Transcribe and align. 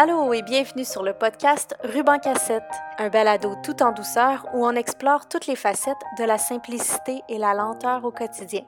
Allô 0.00 0.32
et 0.32 0.42
bienvenue 0.42 0.84
sur 0.84 1.02
le 1.02 1.12
podcast 1.12 1.74
Ruban 1.82 2.20
Cassette, 2.20 2.62
un 2.98 3.08
balado 3.08 3.56
tout 3.64 3.82
en 3.82 3.90
douceur 3.90 4.46
où 4.54 4.64
on 4.64 4.76
explore 4.76 5.28
toutes 5.28 5.48
les 5.48 5.56
facettes 5.56 5.96
de 6.20 6.22
la 6.22 6.38
simplicité 6.38 7.20
et 7.28 7.36
la 7.36 7.52
lenteur 7.52 8.04
au 8.04 8.12
quotidien. 8.12 8.64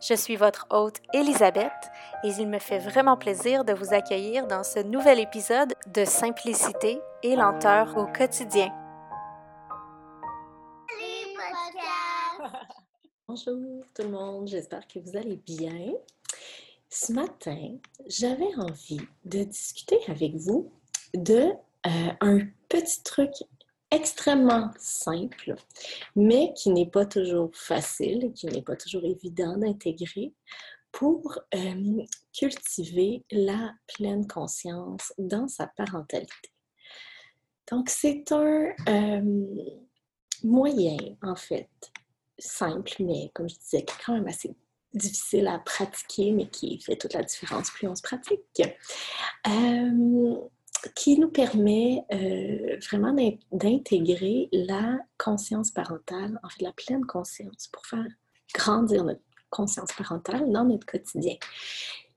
Je 0.00 0.14
suis 0.14 0.36
votre 0.36 0.68
hôte 0.70 0.98
Elisabeth 1.12 1.72
et 2.22 2.28
il 2.28 2.46
me 2.46 2.60
fait 2.60 2.78
vraiment 2.78 3.16
plaisir 3.16 3.64
de 3.64 3.72
vous 3.72 3.92
accueillir 3.92 4.46
dans 4.46 4.62
ce 4.62 4.78
nouvel 4.78 5.18
épisode 5.18 5.74
de 5.92 6.04
Simplicité 6.04 7.00
et 7.24 7.34
lenteur 7.34 7.96
au 7.96 8.06
quotidien. 8.06 8.72
Bonjour 13.26 13.82
tout 13.96 14.02
le 14.02 14.10
monde, 14.10 14.46
j'espère 14.46 14.86
que 14.86 15.00
vous 15.00 15.16
allez 15.16 15.40
bien. 15.44 15.94
Ce 16.90 17.12
matin, 17.12 17.78
j'avais 18.06 18.54
envie 18.56 19.00
de 19.26 19.44
discuter 19.44 19.98
avec 20.08 20.34
vous 20.36 20.72
de 21.12 21.52
euh, 21.86 22.12
un 22.20 22.38
petit 22.68 23.02
truc 23.02 23.30
extrêmement 23.90 24.70
simple, 24.78 25.54
mais 26.16 26.52
qui 26.54 26.70
n'est 26.70 26.88
pas 26.88 27.04
toujours 27.04 27.50
facile, 27.54 28.32
qui 28.34 28.46
n'est 28.46 28.62
pas 28.62 28.76
toujours 28.76 29.04
évident 29.04 29.58
d'intégrer 29.58 30.32
pour 30.90 31.38
euh, 31.54 32.02
cultiver 32.32 33.22
la 33.30 33.74
pleine 33.94 34.26
conscience 34.26 35.12
dans 35.18 35.46
sa 35.46 35.66
parentalité. 35.66 36.50
Donc, 37.70 37.90
c'est 37.90 38.32
un 38.32 38.72
euh, 38.88 39.64
moyen, 40.42 40.96
en 41.22 41.36
fait, 41.36 41.68
simple, 42.38 42.94
mais 43.00 43.30
comme 43.34 43.48
je 43.48 43.56
disais, 43.56 43.84
quand 44.04 44.14
même 44.14 44.26
assez 44.26 44.54
difficile 44.94 45.46
à 45.46 45.58
pratiquer, 45.58 46.32
mais 46.32 46.48
qui 46.48 46.80
fait 46.80 46.96
toute 46.96 47.14
la 47.14 47.22
différence 47.22 47.70
plus 47.70 47.88
on 47.88 47.94
se 47.94 48.02
pratique, 48.02 48.62
euh, 49.46 50.36
qui 50.94 51.18
nous 51.18 51.30
permet 51.30 52.04
euh, 52.12 52.78
vraiment 52.90 53.14
d'intégrer 53.52 54.48
la 54.52 54.98
conscience 55.18 55.70
parentale, 55.70 56.38
en 56.42 56.48
fait 56.48 56.62
la 56.62 56.72
pleine 56.72 57.04
conscience, 57.04 57.68
pour 57.72 57.84
faire 57.86 58.06
grandir 58.54 59.04
notre 59.04 59.22
conscience 59.50 59.92
parentale 59.92 60.50
dans 60.50 60.64
notre 60.64 60.86
quotidien. 60.86 61.36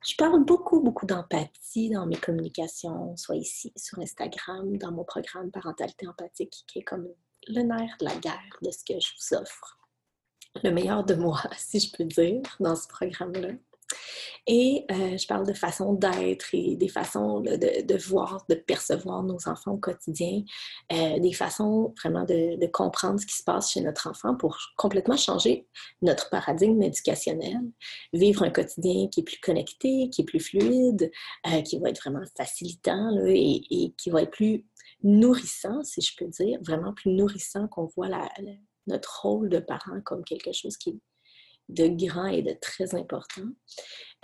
Je 0.07 0.15
parle 0.15 0.43
beaucoup, 0.43 0.81
beaucoup 0.81 1.05
d'empathie 1.05 1.91
dans 1.91 2.07
mes 2.07 2.15
communications, 2.15 3.15
soit 3.17 3.35
ici 3.35 3.71
sur 3.75 3.99
Instagram, 3.99 4.77
dans 4.77 4.91
mon 4.91 5.03
programme 5.03 5.51
Parentalité 5.51 6.07
empathique, 6.07 6.63
qui 6.67 6.79
est 6.79 6.83
comme 6.83 7.07
le 7.47 7.61
nerf 7.61 7.95
de 7.99 8.05
la 8.05 8.15
guerre 8.15 8.57
de 8.61 8.71
ce 8.71 8.83
que 8.83 8.99
je 8.99 9.09
vous 9.15 9.37
offre 9.37 9.80
le 10.63 10.71
meilleur 10.71 11.03
de 11.03 11.15
moi, 11.15 11.41
si 11.57 11.79
je 11.79 11.91
peux 11.95 12.05
dire, 12.05 12.41
dans 12.59 12.75
ce 12.75 12.87
programme-là. 12.87 13.49
Et 14.47 14.85
euh, 14.91 15.17
je 15.17 15.27
parle 15.27 15.45
de 15.45 15.53
façon 15.53 15.93
d'être 15.93 16.47
et 16.53 16.75
des 16.75 16.87
façons 16.87 17.41
de, 17.41 17.97
voir, 18.07 18.43
de 18.49 18.55
percevoir 18.55 19.21
nos 19.23 19.37
enfants 19.47 19.73
au 19.73 19.77
quotidien, 19.77 20.43
euh, 20.91 21.19
des 21.19 21.33
façons 21.33 21.93
vraiment 21.99 22.23
de, 22.23 22.65
comprendre 22.67 23.19
ce 23.19 23.25
qui 23.25 23.35
se 23.35 23.43
passe 23.43 23.71
chez 23.71 23.81
notre 23.81 24.09
enfant 24.09 24.35
pour 24.35 24.57
complètement 24.77 25.17
changer 25.17 25.67
notre 26.01 26.29
paradigme 26.29 26.81
éducationnel, 26.81 27.59
vivre 28.13 28.43
un 28.43 28.49
quotidien 28.49 29.07
qui 29.09 29.19
est 29.19 29.23
plus 29.23 29.39
connecté, 29.39 30.09
qui 30.09 30.21
est 30.21 30.25
plus 30.25 30.39
fluide, 30.39 31.11
euh, 31.47 31.61
qui 31.61 31.77
va 31.77 31.89
être 31.89 32.01
vraiment 32.01 32.25
facilitant 32.35 33.15
et, 33.27 33.93
qui 33.97 34.09
va 34.09 34.23
être 34.23 34.31
plus 34.31 34.65
nourrissant, 35.03 35.83
si 35.83 36.01
je 36.01 36.15
peux 36.15 36.27
dire, 36.27 36.59
vraiment 36.63 36.93
plus 36.93 37.11
nourrissant 37.11 37.67
qu'on 37.67 37.85
voit 37.85 38.07
la 38.07 38.27
notre 38.87 39.21
rôle 39.23 39.49
de 39.49 39.59
parent 39.59 40.01
comme 40.03 40.23
quelque 40.23 40.51
chose 40.51 40.77
qui 40.77 40.89
est 40.91 40.99
de 41.69 41.87
grand 42.05 42.27
et 42.27 42.41
de 42.41 42.55
très 42.59 42.95
important. 42.95 43.47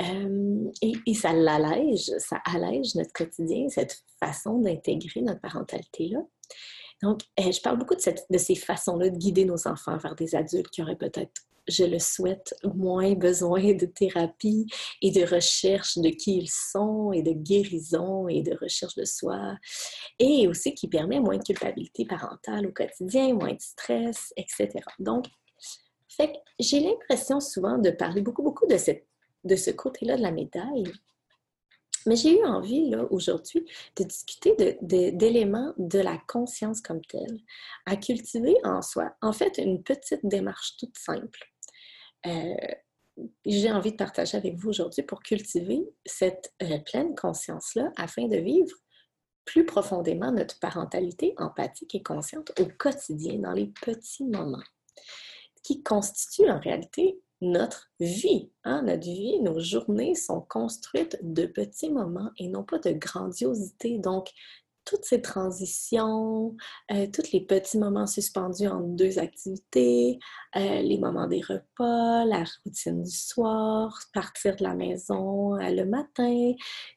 Euh, 0.02 0.72
et, 0.82 1.14
ça 1.14 1.34
l'allège, 1.34 2.12
ça 2.18 2.42
allège 2.46 2.96
notre 2.96 3.14
quotidien, 3.14 3.70
cette 3.70 4.04
façon 4.20 4.60
d'intégrer 4.60 5.22
notre 5.22 5.42
parentalité-là. 5.42 6.20
Donc, 7.04 7.22
euh, 7.40 7.52
je 7.52 7.62
parle 7.62 7.78
beaucoup 7.78 7.96
de, 7.96 8.38
ces 8.38 8.56
façons-là 8.56 9.10
de 9.10 9.18
guider 9.18 9.46
nos 9.46 9.68
enfants 9.68 9.98
vers 9.98 10.16
des 10.16 10.36
adultes 10.36 10.70
qui 10.70 10.82
auraient 10.82 10.98
peut-être, 10.98 11.42
je 11.68 11.84
le 11.84 12.00
souhaite, 12.00 12.56
moins 12.64 13.14
besoin 13.14 13.74
de 13.74 13.86
thérapie 13.86 14.66
et 15.02 15.12
de 15.12 15.24
recherche 15.24 15.98
de 15.98 16.10
qui 16.10 16.38
ils 16.38 16.50
sont 16.50 17.12
et 17.12 17.22
de 17.22 17.34
guérison 17.34 18.28
et 18.28 18.42
de 18.42 18.58
recherche 18.60 18.96
de 18.96 19.06
soi. 19.06 19.56
Et 20.18 20.48
aussi 20.48 20.74
qui 20.74 20.88
permet 20.88 21.20
moins 21.20 21.38
de 21.38 21.44
culpabilité 21.44 22.06
parentale 22.06 22.68
au 22.68 22.72
quotidien, 22.72 23.34
moins 23.34 23.54
de 23.54 23.62
stress, 23.62 24.34
etc. 24.38 24.70
Donc, 25.00 25.26
fait 26.10 26.34
j'ai 26.60 26.80
l'impression 26.80 27.40
souvent 27.40 27.78
de 27.78 27.92
parler 27.92 28.22
beaucoup, 28.22 28.42
beaucoup 28.42 28.66
de 28.66 29.56
ce 29.56 29.72
côté-là 29.72 30.18
de 30.18 30.24
la 30.24 30.32
médaille, 30.32 30.92
mais 32.06 32.16
j'ai 32.16 32.40
eu 32.40 32.46
envie, 32.46 32.90
là, 32.90 33.06
aujourd'hui, 33.12 33.66
de 33.96 34.04
discuter 34.04 34.78
d'éléments 34.82 35.74
de, 35.78 36.00
la 36.00 36.18
conscience 36.28 36.82
comme 36.82 37.02
telle, 37.02 37.40
à 37.86 37.96
cultiver 37.96 38.56
en 38.64 38.82
soi. 38.82 39.16
En 39.22 39.34
fait, 39.34 39.58
une 39.58 39.84
petite 39.84 40.26
démarche 40.26 40.78
toute 40.78 40.98
simple. 40.98 41.40
Euh, 42.26 42.56
j'ai 43.46 43.72
envie 43.72 43.92
de 43.92 43.98
partager 43.98 44.38
avec 44.38 44.56
vous 44.56 44.70
aujourd'hui 44.70 45.04
pour 45.04 45.22
cultiver 45.22 45.82
cette 46.06 46.54
euh, 46.62 46.78
pleine 46.80 47.16
conscience-là 47.16 47.92
afin 47.98 48.28
de 48.28 48.38
vivre 48.38 48.76
plus 49.46 49.66
profondément 49.66 50.32
notre 50.32 50.60
parentalité 50.60 51.34
empathique 51.38 51.96
et 51.96 52.04
consciente 52.04 52.52
au 52.60 52.66
quotidien, 52.78 53.40
dans 53.40 53.54
les 53.54 53.68
petits 53.68 54.26
moments, 54.26 54.64
qui 55.64 55.82
constituent 55.82 56.50
en 56.50 56.60
réalité 56.60 57.20
notre 57.42 57.90
vie. 58.00 58.52
Hein? 58.64 58.84
Notre 58.84 59.06
vie, 59.06 59.40
nos 59.42 59.60
journées 59.60 60.16
sont 60.16 60.42
construites 60.42 61.18
de 61.22 61.46
petits 61.46 61.90
moments 61.90 62.32
et 62.38 62.48
non 62.48 62.64
pas 62.64 62.80
de 62.80 62.92
grandiosité. 62.92 64.00
Donc, 64.00 64.32
toutes 64.88 65.04
ces 65.04 65.22
transitions, 65.22 66.56
euh, 66.92 67.08
tous 67.14 67.34
les 67.34 67.42
petits 67.42 67.78
moments 67.78 68.08
suspendus 68.08 68.68
entre 68.68 68.88
deux 68.88 69.20
activités, 69.20 70.18
euh, 70.56 70.82
les 70.82 70.98
moments 70.98 71.28
des 71.28 71.42
repas, 71.42 72.24
la 72.24 72.46
routine 72.64 73.04
du 73.04 73.12
soir, 73.12 74.00
partir 74.14 74.56
de 74.56 74.64
la 74.64 74.76
maison 74.76 75.56
euh, 75.56 75.70
le 75.72 75.86
matin, 75.86 76.54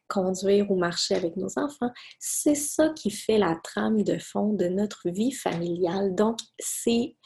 conduire 0.08 0.70
ou 0.70 0.76
marcher 0.76 1.16
avec 1.16 1.36
nos 1.36 1.58
enfants, 1.58 1.90
c'est 2.20 2.54
ça 2.54 2.90
qui 2.90 3.10
fait 3.10 3.38
la 3.38 3.56
trame 3.64 4.02
de 4.04 4.18
fond 4.18 4.52
de 4.52 4.66
notre 4.66 5.10
vie 5.10 5.32
familiale. 5.32 6.14
Donc, 6.14 6.38
c'est 6.60 7.16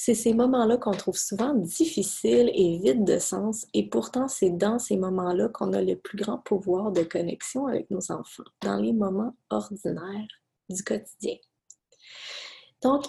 c'est 0.00 0.14
ces 0.14 0.32
moments-là 0.32 0.76
qu'on 0.76 0.92
trouve 0.92 1.18
souvent 1.18 1.52
difficiles 1.54 2.52
et 2.54 2.78
vides 2.78 3.04
de 3.04 3.18
sens, 3.18 3.66
et 3.74 3.88
pourtant 3.88 4.28
c'est 4.28 4.50
dans 4.50 4.78
ces 4.78 4.96
moments-là 4.96 5.48
qu'on 5.48 5.72
a 5.72 5.82
le 5.82 5.96
plus 5.96 6.16
grand 6.16 6.38
pouvoir 6.38 6.92
de 6.92 7.02
connexion 7.02 7.66
avec 7.66 7.90
nos 7.90 8.12
enfants, 8.12 8.44
dans 8.62 8.76
les 8.76 8.92
moments 8.92 9.34
ordinaires 9.50 10.28
du 10.70 10.84
quotidien. 10.84 11.34
Donc, 12.80 13.06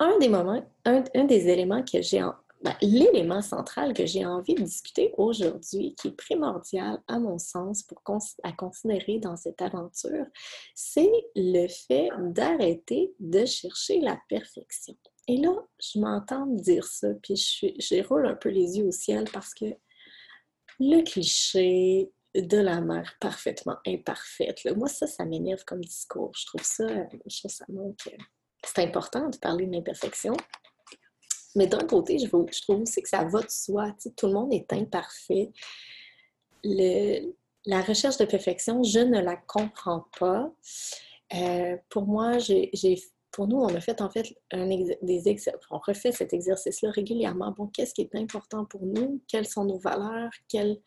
un 0.00 0.18
des 0.18 0.28
moments, 0.28 0.62
un, 0.84 1.24
des 1.24 1.48
éléments 1.48 1.82
que 1.82 2.02
j'ai 2.02 2.22
ben, 2.62 2.74
l'élément 2.82 3.40
central 3.40 3.94
que 3.94 4.04
j'ai 4.04 4.26
envie 4.26 4.54
de 4.54 4.62
discuter 4.62 5.14
aujourd'hui, 5.16 5.94
qui 5.94 6.08
est 6.08 6.16
primordial 6.16 7.02
à 7.08 7.18
mon 7.18 7.38
sens 7.38 7.82
pour 7.82 8.02
à 8.42 8.52
considérer 8.52 9.18
dans 9.18 9.36
cette 9.36 9.62
aventure, 9.62 10.26
c'est 10.74 11.10
le 11.34 11.68
fait 11.68 12.10
d'arrêter 12.18 13.14
de 13.18 13.46
chercher 13.46 14.00
la 14.00 14.20
perfection. 14.28 14.94
Et 15.26 15.38
là, 15.38 15.54
je 15.78 15.98
m'entends 16.00 16.44
dire 16.46 16.84
ça, 16.84 17.08
puis 17.22 17.36
je, 17.36 18.06
roule 18.06 18.26
un 18.26 18.34
peu 18.34 18.50
les 18.50 18.76
yeux 18.76 18.88
au 18.88 18.90
ciel 18.90 19.24
parce 19.32 19.54
que 19.54 19.66
le 20.80 21.02
cliché 21.02 22.10
de 22.34 22.58
la 22.58 22.82
mère 22.82 23.16
parfaitement 23.20 23.76
imparfaite, 23.86 24.66
moi, 24.76 24.88
ça, 24.88 25.06
ça 25.06 25.24
m'énerve 25.24 25.64
comme 25.64 25.82
discours. 25.82 26.32
Je 26.36 26.44
trouve 26.46 26.62
ça, 26.62 26.86
je 27.26 27.38
trouve 27.38 27.50
ça 27.50 27.64
manque. 27.68 28.08
C'est 28.64 28.82
important 28.82 29.30
de 29.30 29.38
parler 29.38 29.66
de 29.66 29.72
l'imperfection. 29.72 30.36
Mais 31.56 31.66
d'un 31.66 31.86
côté, 31.86 32.18
je, 32.18 32.26
trouve 32.26 32.82
aussi 32.82 33.02
que 33.02 33.08
ça 33.08 33.24
va 33.24 33.40
de 33.42 33.50
soi. 33.50 33.94
tout 34.16 34.26
le 34.26 34.32
monde 34.32 34.52
est 34.52 34.72
imparfait. 34.72 35.50
la 36.64 37.82
recherche 37.82 38.18
de 38.18 38.24
perfection, 38.24 38.82
je 38.82 39.00
ne 39.00 39.20
la 39.20 39.36
comprends 39.36 40.06
pas. 40.18 40.52
Euh, 41.34 41.76
pour 41.88 42.06
moi, 42.06 42.38
j'ai 42.38 42.70
pour 43.32 43.46
nous, 43.46 43.58
on 43.58 43.74
a 43.74 43.80
fait 43.80 44.00
en 44.00 44.10
fait 44.10 44.26
un 44.50 44.66
des 44.66 45.46
on 45.70 45.78
refait 45.78 46.12
cet 46.12 46.32
exercice-là 46.32 46.90
régulièrement. 46.90 47.52
Bon, 47.52 47.68
qu'est-ce 47.68 47.94
qui 47.94 48.02
est 48.02 48.14
important 48.16 48.64
pour 48.64 48.84
nous? 48.84 49.22
Quelles 49.28 49.46
sont 49.46 49.64
nos 49.64 49.78
valeurs? 49.78 50.30
Quel 50.48 50.80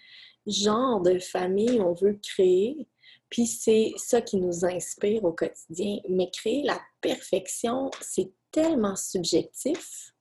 genre 0.45 1.01
de 1.01 1.19
famille 1.19 1.79
on 1.79 1.93
veut 1.93 2.19
créer? 2.21 2.87
Puis 3.29 3.47
c'est 3.47 3.93
ça 3.97 4.21
qui 4.21 4.37
nous 4.37 4.65
inspire 4.65 5.23
au 5.23 5.31
quotidien. 5.31 5.99
Mais 6.09 6.29
créer 6.31 6.63
la 6.63 6.79
perfection, 7.01 7.89
c'est 8.01 8.31
tellement 8.51 8.95
subjectif 8.95 10.12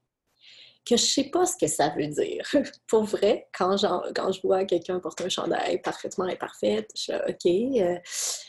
que 0.85 0.97
je 0.97 1.05
sais 1.05 1.25
pas 1.25 1.47
ce 1.47 1.57
que 1.57 1.67
ça 1.67 1.91
veut 1.91 2.09
dire. 2.09 2.45
Pour 2.89 3.05
vrai, 3.05 3.49
quand, 3.57 3.77
quand 4.15 4.33
je 4.33 4.41
vois 4.43 4.65
quelqu'un 4.65 4.99
porter 4.99 5.25
un 5.25 5.29
chandail 5.29 5.81
parfaitement 5.81 6.25
imparfait, 6.25 6.87
je 6.97 7.03
suis 7.03 7.13
OK, 7.13 7.81
euh, 7.81 7.99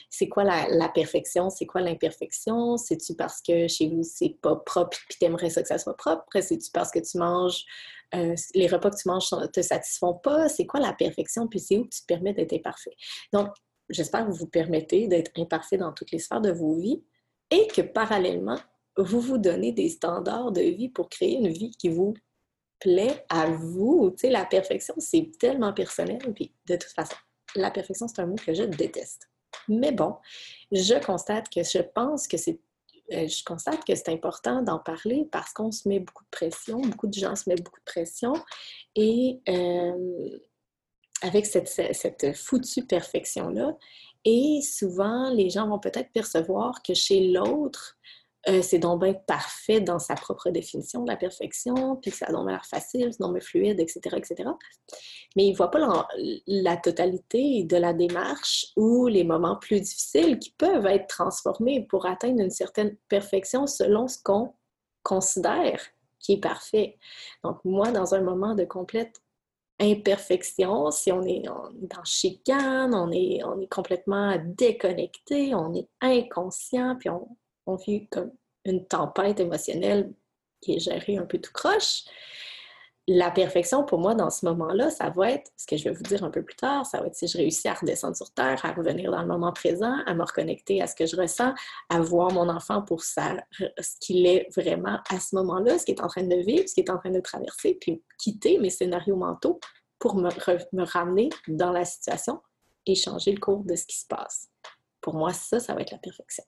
c'est 0.09 0.29
quoi 0.29 0.43
la, 0.43 0.89
perfection? 0.89 1.49
C'est 1.49 1.65
quoi 1.65 1.81
l'imperfection? 1.81 2.77
C'est-tu 2.77 3.15
parce 3.15 3.41
que 3.41 3.67
chez 3.67 3.89
vous, 3.89 4.03
c'est 4.03 4.37
pas 4.41 4.55
propre 4.55 4.97
puis 5.09 5.17
t'aimerais 5.19 5.49
ça 5.49 5.61
que 5.61 5.67
ça 5.67 5.77
soit 5.77 5.97
propre? 5.97 6.25
C'est-tu 6.39 6.71
parce 6.71 6.91
que 6.91 6.99
tu 6.99 7.17
manges, 7.17 7.63
euh, 8.15 8.35
les 8.55 8.67
repas 8.67 8.89
que 8.89 8.97
tu 8.97 9.07
manges 9.07 9.29
te 9.51 9.61
satisfont 9.61 10.15
pas? 10.15 10.49
C'est 10.49 10.65
quoi 10.65 10.79
la 10.79 10.93
perfection? 10.93 11.47
Puis 11.47 11.59
c'est 11.59 11.77
où 11.77 11.83
que 11.83 11.89
tu 11.89 12.01
te 12.01 12.05
permets 12.07 12.33
d'être 12.33 12.53
imparfait? 12.53 12.95
Donc, 13.31 13.49
j'espère, 13.89 14.25
vous 14.25 14.33
vous 14.33 14.47
permettez 14.47 15.07
d'être 15.07 15.31
imparfait 15.37 15.77
dans 15.77 15.93
toutes 15.93 16.11
les 16.11 16.19
sphères 16.19 16.41
de 16.41 16.51
vos 16.51 16.75
vies 16.75 17.03
et 17.51 17.67
que 17.67 17.81
parallèlement, 17.81 18.57
vous 18.97 19.19
vous 19.19 19.37
donnez 19.37 19.71
des 19.71 19.89
standards 19.89 20.51
de 20.51 20.61
vie 20.61 20.89
pour 20.89 21.09
créer 21.09 21.35
une 21.35 21.49
vie 21.49 21.71
qui 21.71 21.89
vous 21.89 22.13
plaît 22.79 23.25
à 23.29 23.47
vous. 23.49 24.11
Tu 24.11 24.27
sais, 24.27 24.29
la 24.29 24.45
perfection, 24.45 24.93
c'est 24.97 25.31
tellement 25.39 25.73
personnel. 25.73 26.19
Puis, 26.35 26.53
de 26.67 26.75
toute 26.75 26.91
façon, 26.91 27.15
la 27.55 27.71
perfection, 27.71 28.07
c'est 28.07 28.21
un 28.21 28.27
mot 28.27 28.35
que 28.35 28.53
je 28.53 28.63
déteste. 28.63 29.29
Mais 29.67 29.91
bon, 29.91 30.15
je 30.71 31.03
constate 31.03 31.49
que 31.49 31.63
je 31.63 31.79
pense 31.79 32.27
que 32.27 32.37
c'est 32.37 32.59
euh, 33.11 33.27
je 33.27 33.43
constate 33.43 33.83
que 33.83 33.95
c'est 33.95 34.09
important 34.09 34.61
d'en 34.61 34.79
parler 34.79 35.27
parce 35.29 35.51
qu'on 35.51 35.71
se 35.71 35.89
met 35.89 35.99
beaucoup 35.99 36.23
de 36.23 36.29
pression, 36.29 36.79
beaucoup 36.79 37.07
de 37.07 37.13
gens 37.13 37.35
se 37.35 37.49
mettent 37.49 37.61
beaucoup 37.61 37.79
de 37.81 37.85
pression 37.85 38.33
et 38.95 39.41
euh, 39.49 40.39
avec 41.21 41.45
cette, 41.45 41.67
cette 41.67 42.35
foutue 42.35 42.85
perfection-là. 42.85 43.75
Et 44.23 44.61
souvent, 44.61 45.29
les 45.31 45.49
gens 45.49 45.67
vont 45.67 45.79
peut-être 45.79 46.11
percevoir 46.13 46.81
que 46.81 46.93
chez 46.93 47.27
l'autre, 47.31 47.97
euh, 48.49 48.61
c'est 48.61 48.79
donc 48.79 49.01
bien 49.01 49.13
parfait 49.13 49.79
dans 49.79 49.99
sa 49.99 50.15
propre 50.15 50.49
définition 50.49 51.03
de 51.03 51.09
la 51.09 51.15
perfection, 51.15 51.95
puis 51.95 52.11
ça 52.11 52.25
a 52.27 52.31
donc 52.31 52.49
l'air 52.49 52.65
facile, 52.65 53.09
c'est 53.11 53.21
donc 53.21 53.41
fluide, 53.41 53.79
etc., 53.79 54.17
etc. 54.17 54.49
Mais 55.35 55.45
ils 55.45 55.51
ne 55.51 55.57
voient 55.57 55.71
pas 55.71 56.07
la, 56.47 56.77
totalité 56.77 57.63
de 57.63 57.77
la 57.77 57.93
démarche 57.93 58.67
ou 58.75 59.07
les 59.07 59.23
moments 59.23 59.55
plus 59.55 59.79
difficiles 59.79 60.39
qui 60.39 60.51
peuvent 60.57 60.85
être 60.87 61.07
transformés 61.07 61.87
pour 61.87 62.05
atteindre 62.05 62.41
une 62.41 62.49
certaine 62.49 62.97
perfection 63.07 63.65
selon 63.65 64.09
ce 64.09 64.17
qu'on 64.21 64.53
considère 65.03 65.81
qui 66.19 66.33
est 66.33 66.41
parfait. 66.41 66.97
Donc, 67.43 67.59
moi, 67.63 67.91
dans 67.91 68.13
un 68.13 68.21
moment 68.21 68.55
de 68.55 68.65
complète 68.65 69.21
imperfection, 69.79 70.91
si 70.91 71.11
on 71.11 71.23
est, 71.23 71.41
dans 71.41 72.03
chicane, 72.03 72.93
on 72.93 73.11
est, 73.11 73.43
on 73.43 73.59
est 73.59 73.71
complètement 73.71 74.37
déconnecté, 74.45 75.55
on 75.55 75.73
est 75.73 75.89
inconscient, 76.01 76.95
puis 76.97 77.09
on, 77.09 77.27
on 77.65 77.75
vit 77.75 78.07
comme 78.07 78.31
une 78.65 78.85
tempête 78.85 79.39
émotionnelle 79.39 80.13
qui 80.61 80.75
est 80.75 80.79
gérée 80.79 81.17
un 81.17 81.25
peu 81.25 81.39
tout 81.39 81.51
croche. 81.51 82.03
La 83.05 83.31
perfection, 83.31 83.83
pour 83.83 83.99
moi, 83.99 84.15
dans 84.15 84.29
ce 84.29 84.45
moment-là, 84.45 84.89
ça 84.89 85.09
va 85.09 85.31
être, 85.31 85.51
ce 85.57 85.67
que 85.67 85.75
je 85.75 85.83
vais 85.83 85.91
vous 85.91 86.03
dire 86.03 86.23
un 86.23 86.29
peu 86.29 86.41
plus 86.41 86.55
tard, 86.55 86.85
ça 86.85 87.01
va 87.01 87.07
être 87.07 87.15
si 87.15 87.27
je 87.27 87.37
réussis 87.37 87.67
à 87.67 87.73
redescendre 87.73 88.15
sur 88.15 88.31
Terre, 88.31 88.63
à 88.63 88.71
revenir 88.71 89.11
dans 89.11 89.21
le 89.21 89.27
moment 89.27 89.51
présent, 89.51 89.97
à 90.05 90.13
me 90.13 90.23
reconnecter 90.23 90.81
à 90.81 90.87
ce 90.87 90.95
que 90.95 91.05
je 91.05 91.17
ressens, 91.17 91.53
à 91.89 91.99
voir 91.99 92.31
mon 92.31 92.47
enfant 92.47 92.81
pour 92.81 93.03
ce 93.03 93.19
qu'il 93.99 94.25
est 94.25 94.47
vraiment 94.55 94.99
à 95.09 95.19
ce 95.19 95.35
moment-là, 95.35 95.77
ce 95.77 95.85
qu'il 95.85 95.95
est 95.95 96.01
en 96.01 96.07
train 96.07 96.23
de 96.23 96.35
vivre, 96.37 96.63
ce 96.65 96.75
qu'il 96.75 96.85
est 96.85 96.91
en 96.91 96.97
train 96.97 97.11
de 97.11 97.19
traverser, 97.19 97.77
puis 97.79 98.01
quitter 98.17 98.57
mes 98.57 98.69
scénarios 98.69 99.17
mentaux 99.17 99.59
pour 99.99 100.15
me, 100.15 100.29
me 100.71 100.85
ramener 100.85 101.29
dans 101.49 101.73
la 101.73 101.83
situation 101.83 102.41
et 102.85 102.95
changer 102.95 103.33
le 103.33 103.39
cours 103.39 103.65
de 103.65 103.75
ce 103.75 103.85
qui 103.85 103.97
se 103.97 104.07
passe. 104.07 104.47
Pour 105.01 105.15
moi, 105.15 105.33
ça, 105.33 105.59
ça 105.59 105.73
va 105.73 105.81
être 105.81 105.91
la 105.91 105.97
perfection. 105.97 106.45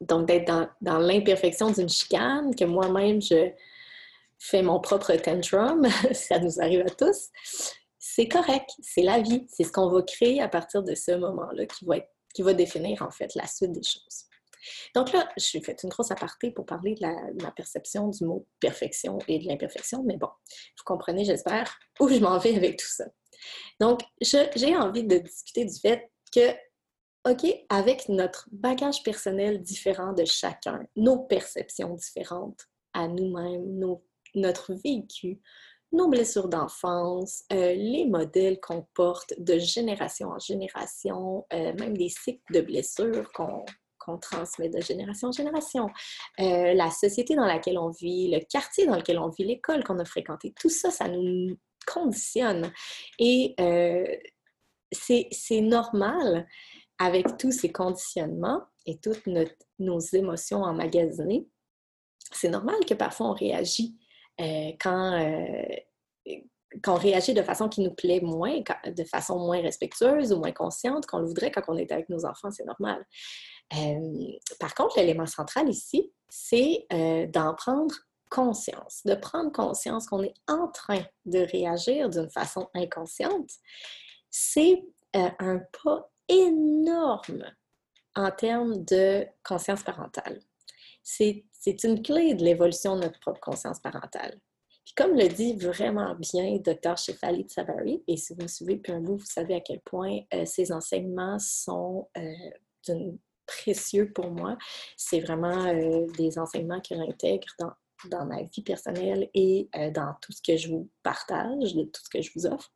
Donc, 0.00 0.26
d'être 0.26 0.46
dans, 0.80 0.98
l'imperfection 0.98 1.70
d'une 1.70 1.88
chicane, 1.88 2.54
que 2.54 2.64
moi-même, 2.64 3.20
je 3.20 3.50
fais 4.38 4.62
mon 4.62 4.80
propre 4.80 5.14
tantrum, 5.14 5.86
ça 6.12 6.38
nous 6.38 6.60
arrive 6.60 6.80
à 6.80 6.90
tous, 6.90 7.30
c'est 7.98 8.28
correct, 8.28 8.70
c'est 8.80 9.02
la 9.02 9.20
vie, 9.20 9.46
c'est 9.48 9.64
ce 9.64 9.72
qu'on 9.72 9.88
va 9.88 10.02
créer 10.02 10.40
à 10.40 10.48
partir 10.48 10.82
de 10.82 10.94
ce 10.94 11.12
moment-là 11.12 11.66
qui 11.66 12.42
va, 12.42 12.54
définir 12.54 13.02
en 13.02 13.10
fait 13.10 13.34
la 13.34 13.46
suite 13.46 13.72
des 13.72 13.82
choses. 13.82 14.24
Donc 14.94 15.12
là, 15.12 15.28
je 15.36 15.44
suis 15.44 15.62
fait 15.62 15.82
une 15.82 15.90
grosse 15.90 16.10
aparté 16.10 16.50
pour 16.50 16.66
parler 16.66 16.94
de, 16.94 17.02
la, 17.42 17.50
perception 17.52 18.08
du 18.08 18.24
mot 18.24 18.46
perfection 18.60 19.18
et 19.28 19.38
de 19.38 19.46
l'imperfection, 19.46 20.02
mais 20.02 20.16
bon, 20.16 20.28
vous 20.28 20.84
comprenez, 20.84 21.24
j'espère, 21.24 21.78
où 22.00 22.08
je 22.08 22.18
m'en 22.18 22.38
vais 22.38 22.56
avec 22.56 22.78
tout 22.78 22.88
ça. 22.88 23.04
Donc, 23.80 24.00
j'ai 24.20 24.76
envie 24.76 25.04
de 25.04 25.18
discuter 25.18 25.64
du 25.64 25.78
fait 25.78 26.10
que 26.34 26.54
OK, 27.28 27.44
avec 27.70 28.08
notre 28.08 28.48
bagage 28.52 29.02
personnel 29.02 29.60
différent 29.60 30.12
de 30.12 30.24
chacun, 30.24 30.86
nos 30.94 31.18
perceptions 31.18 31.94
différentes 31.94 32.68
à 32.92 33.08
nous-mêmes, 33.08 33.80
notre 34.36 34.74
vécu, 34.74 35.40
nos 35.90 36.08
blessures 36.08 36.48
d'enfance, 36.48 37.42
euh, 37.52 37.74
les 37.74 38.04
modèles 38.04 38.60
qu'on 38.60 38.86
porte 38.94 39.34
de 39.38 39.58
génération 39.58 40.28
en 40.28 40.38
génération, 40.38 41.44
euh, 41.52 41.72
même 41.74 41.96
des 41.96 42.10
cycles 42.10 42.52
de 42.52 42.60
blessures 42.60 43.32
qu'on 43.32 44.18
transmet 44.18 44.68
de 44.68 44.80
génération 44.80 45.28
en 45.28 45.32
génération, 45.32 45.88
euh, 46.38 46.74
la 46.74 46.92
société 46.92 47.34
dans 47.34 47.46
laquelle 47.46 47.78
on 47.78 47.90
vit, 47.90 48.30
le 48.30 48.38
quartier 48.38 48.86
dans 48.86 48.94
lequel 48.94 49.18
on 49.18 49.30
vit, 49.30 49.44
l'école 49.44 49.82
qu'on 49.82 49.98
a 49.98 50.04
fréquentée, 50.04 50.54
tout 50.60 50.70
ça, 50.70 50.92
ça 50.92 51.08
nous 51.08 51.58
conditionne. 51.92 52.70
Et 53.18 53.56
c'est 54.92 55.60
normal 55.60 56.46
avec 56.98 57.36
tous 57.36 57.52
ces 57.52 57.70
conditionnements 57.70 58.62
et 58.86 58.98
toutes 58.98 59.26
nos 59.78 59.98
émotions 59.98 60.62
emmagasinées, 60.62 61.46
c'est 62.32 62.48
normal 62.48 62.76
que 62.88 62.94
parfois 62.94 63.30
on 63.30 63.34
réagit 63.34 63.96
euh, 64.40 64.72
quand, 64.80 65.12
euh, 65.12 66.32
on 66.86 66.94
réagit 66.94 67.34
de 67.34 67.42
façon 67.42 67.68
qui 67.68 67.80
nous 67.80 67.94
plaît 67.94 68.20
moins, 68.20 68.60
de 68.86 69.04
façon 69.04 69.38
moins 69.38 69.60
respectueuse 69.60 70.32
ou 70.32 70.38
moins 70.38 70.52
consciente 70.52 71.06
qu'on 71.06 71.20
le 71.20 71.26
voudrait 71.26 71.50
quand 71.50 71.62
on 71.68 71.76
est 71.76 71.90
avec 71.90 72.08
nos 72.08 72.24
enfants, 72.24 72.50
c'est 72.50 72.66
normal. 72.66 73.04
Euh, 73.76 74.32
par 74.60 74.74
contre, 74.74 74.98
l'élément 74.98 75.26
central 75.26 75.68
ici, 75.68 76.12
c'est 76.28 76.86
d'en 77.32 77.54
prendre 77.54 77.94
conscience, 78.28 79.02
de 79.04 79.14
prendre 79.14 79.52
conscience 79.52 80.06
qu'on 80.06 80.22
est 80.22 80.34
en 80.48 80.68
train 80.68 81.04
de 81.24 81.38
réagir 81.38 82.10
d'une 82.10 82.28
façon 82.28 82.68
inconsciente. 82.74 83.50
C'est 84.30 84.84
un 85.14 85.60
pas 85.82 86.10
énorme 86.28 87.44
en 88.14 88.30
termes 88.30 88.84
de 88.84 89.26
conscience 89.44 89.82
parentale. 89.82 90.40
C'est 91.02 91.84
une 91.84 92.02
clé 92.02 92.34
de 92.34 92.44
l'évolution 92.44 92.96
de 92.96 93.02
notre 93.02 93.20
propre 93.20 93.40
conscience 93.40 93.80
parentale. 93.80 94.40
Comme 94.96 95.14
le 95.16 95.28
dit 95.28 95.54
vraiment 95.56 96.14
bien 96.14 96.58
Dr. 96.58 96.96
Shefali 96.96 97.46
Savary, 97.48 98.02
et 98.06 98.16
si 98.16 98.34
vous 98.34 98.42
me 98.42 98.48
suivez 98.48 98.76
depuis 98.76 98.92
un 98.92 99.00
bout, 99.00 99.16
vous 99.16 99.26
savez 99.26 99.54
à 99.54 99.60
quel 99.60 99.80
point 99.80 100.20
euh, 100.32 100.46
ces 100.46 100.72
enseignements 100.72 101.38
sont 101.38 102.08
euh, 102.16 103.12
précieux 103.46 104.12
pour 104.12 104.30
moi. 104.30 104.56
C'est 104.96 105.20
vraiment 105.20 105.66
euh, 105.66 106.06
des 106.16 106.38
enseignements 106.38 106.80
que 106.80 106.94
j'intègre 106.94 107.46
dans, 107.58 107.72
dans, 108.10 108.26
ma 108.26 108.42
vie 108.42 108.62
personnelle 108.62 109.28
et 109.34 109.68
dans 109.92 110.14
tout 110.22 110.32
ce 110.32 110.40
que 110.40 110.56
je 110.56 110.68
vous 110.68 110.88
partage, 111.02 111.74
de 111.74 111.82
tout 111.82 112.02
ce 112.02 112.08
que 112.08 112.22
je 112.22 112.30
vous 112.34 112.46
offre. 112.46 112.72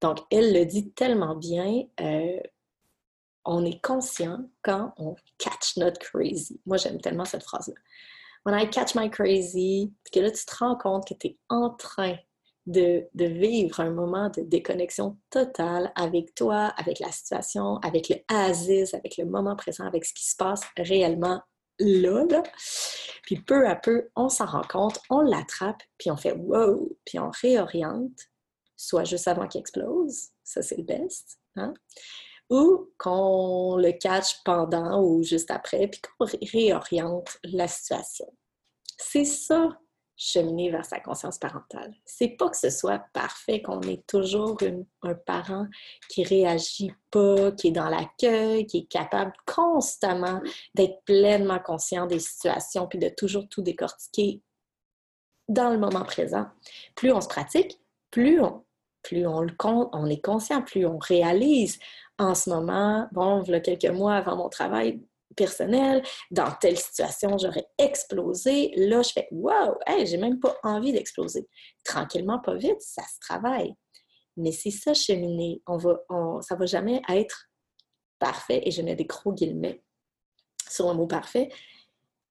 Donc, 0.00 0.18
elle 0.30 0.52
le 0.52 0.64
dit 0.64 0.92
tellement 0.92 1.34
bien 1.34 1.82
on 3.48 3.64
est 3.64 3.82
conscient 3.82 4.40
quand 4.62 4.92
on 4.98 5.16
catch 5.38 5.78
notre 5.78 5.98
crazy. 5.98 6.60
Moi, 6.66 6.76
j'aime 6.76 7.00
tellement 7.00 7.24
cette 7.24 7.42
phrase-là. 7.42 7.74
When 8.44 8.54
I 8.54 8.68
catch 8.68 8.94
my 8.94 9.10
crazy, 9.10 9.92
que 10.12 10.20
là, 10.20 10.30
tu 10.30 10.44
te 10.44 10.54
rends 10.56 10.76
compte 10.76 11.08
que 11.08 11.14
tu 11.14 11.28
es 11.28 11.38
en 11.48 11.70
train 11.70 12.16
de, 12.66 13.08
vivre 13.14 13.80
un 13.80 13.90
moment 13.90 14.28
de 14.28 14.42
déconnexion 14.42 15.16
totale 15.30 15.90
avec 15.96 16.34
toi, 16.34 16.66
avec 16.76 17.00
la 17.00 17.10
situation, 17.10 17.78
avec 17.78 18.10
le 18.10 18.16
Aziz, 18.28 18.92
avec 18.92 19.16
le 19.16 19.24
moment 19.24 19.56
présent, 19.56 19.86
avec 19.86 20.04
ce 20.04 20.12
qui 20.12 20.28
se 20.28 20.36
passe 20.36 20.60
réellement 20.76 21.40
là, 21.78 22.26
là. 22.28 22.42
Puis 23.22 23.40
peu 23.40 23.66
à 23.66 23.76
peu, 23.76 24.10
on 24.14 24.28
s'en 24.28 24.46
rend 24.46 24.66
compte, 24.68 25.00
on 25.08 25.22
l'attrape, 25.22 25.82
puis 25.96 26.10
on 26.10 26.16
fait 26.16 26.32
wow, 26.32 26.94
puis 27.06 27.18
on 27.18 27.30
réoriente, 27.30 28.18
soit 28.76 29.04
juste 29.04 29.26
avant 29.26 29.48
qu'il 29.48 29.60
explose, 29.60 30.28
ça 30.44 30.60
c'est 30.60 30.76
le 30.76 30.82
best, 30.82 31.38
hein? 31.56 31.72
Ou 32.50 32.90
qu'on 32.98 33.76
le 33.76 33.92
catch 33.92 34.42
pendant 34.44 35.02
ou 35.02 35.22
juste 35.22 35.50
après, 35.50 35.88
puis 35.88 36.00
qu'on 36.00 36.26
réoriente 36.52 37.38
la 37.44 37.68
situation. 37.68 38.26
C'est 38.96 39.24
ça, 39.24 39.78
cheminer 40.18 40.70
vers 40.70 40.84
sa 40.84 40.98
conscience 40.98 41.38
parentale. 41.38 41.94
C'est 42.04 42.30
pas 42.30 42.50
que 42.50 42.56
ce 42.56 42.70
soit 42.70 43.04
parfait, 43.12 43.62
qu'on 43.62 43.80
est 43.82 44.04
toujours 44.06 44.58
un 45.02 45.14
parent 45.14 45.66
qui 46.08 46.24
réagit 46.24 46.92
pas, 47.10 47.52
qui 47.52 47.68
est 47.68 47.72
dans 47.72 47.88
l'accueil, 47.88 48.66
qui 48.66 48.78
est 48.78 48.90
capable 48.90 49.32
constamment 49.46 50.42
d'être 50.74 51.02
pleinement 51.04 51.60
conscient 51.60 52.06
des 52.06 52.18
situations, 52.18 52.88
puis 52.88 52.98
de 52.98 53.08
toujours 53.08 53.48
tout 53.48 53.62
décortiquer 53.62 54.42
dans 55.48 55.70
le 55.70 55.78
moment 55.78 56.04
présent. 56.04 56.46
Plus 56.96 57.12
on 57.12 57.20
se 57.20 57.28
pratique, 57.28 57.80
plus 58.10 58.40
on, 58.40 58.64
plus 59.02 59.24
on 59.26 59.46
est 60.06 60.20
conscient, 60.20 60.62
plus 60.62 60.84
on 60.84 60.98
réalise, 60.98 61.78
en 62.18 62.34
ce 62.34 62.50
moment, 62.50 63.08
bon, 63.12 63.42
il 63.44 63.62
quelques 63.62 63.84
mois 63.86 64.16
avant 64.16 64.36
mon 64.36 64.48
travail 64.48 65.00
personnel, 65.36 66.02
dans 66.30 66.50
telle 66.60 66.76
situation, 66.76 67.38
j'aurais 67.38 67.66
explosé. 67.78 68.72
Là, 68.76 69.02
je 69.02 69.12
fais 69.12 69.28
Wow, 69.30 69.78
j'ai 70.04 70.16
même 70.16 70.40
pas 70.40 70.56
envie 70.64 70.92
d'exploser. 70.92 71.48
Tranquillement, 71.84 72.40
pas 72.40 72.56
vite, 72.56 72.80
ça 72.80 73.02
se 73.02 73.20
travaille. 73.20 73.74
Mais 74.36 74.52
c'est 74.52 74.70
ça, 74.70 74.94
cheminer. 74.94 75.62
On 75.66 75.76
va, 75.76 75.98
ça 76.40 76.56
va 76.56 76.66
jamais 76.66 77.02
être 77.08 77.48
parfait, 78.18 78.62
et 78.64 78.70
je 78.70 78.82
mets 78.82 78.96
des 78.96 79.04
gros 79.04 79.32
guillemets 79.32 79.82
sur 80.68 80.88
le 80.88 80.94
mot 80.94 81.06
parfait. 81.06 81.50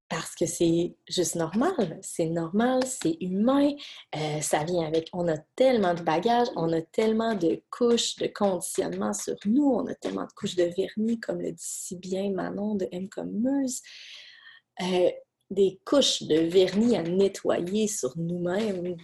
Parce 0.10 0.36
que 0.36 0.46
c'est 0.46 0.96
juste 1.10 1.36
normal, 1.36 2.00
c'est 2.02 2.28
normal, 2.28 2.82
c'est 2.86 3.18
humain, 3.20 3.72
euh, 4.16 4.42
ça 4.42 4.64
vient 4.64 4.86
avec, 4.86 5.10
on 5.14 5.28
a 5.28 5.38
tellement 5.56 5.94
de 5.94 6.02
bagages, 6.02 6.48
on 6.56 6.72
a 6.72 6.82
tellement 6.82 7.36
de 7.36 7.62
couches 7.70 8.16
de 8.16 8.28
conditionnement 8.28 9.14
sur 9.14 9.36
nous, 9.46 9.66
on 9.66 9.86
a 9.88 9.96
tellement 9.96 10.26
de 10.26 10.34
couches 10.34 10.56
de 10.56 10.64
vernis, 10.64 11.20
comme 11.20 11.42
le 11.42 11.52
dit 11.52 11.58
si 11.58 11.98
bien 11.98 12.32
Manon 12.32 12.76
de 12.76 12.88
M 12.92 13.10
comme 13.10 13.32
Meuse, 13.32 13.82
euh, 14.82 15.12
des 15.50 15.80
couches 15.86 16.24
de 16.24 16.40
vernis 16.40 16.96
à 16.96 17.04
nettoyer 17.04 17.88
sur 17.88 18.14
nous-mêmes, 18.18 18.96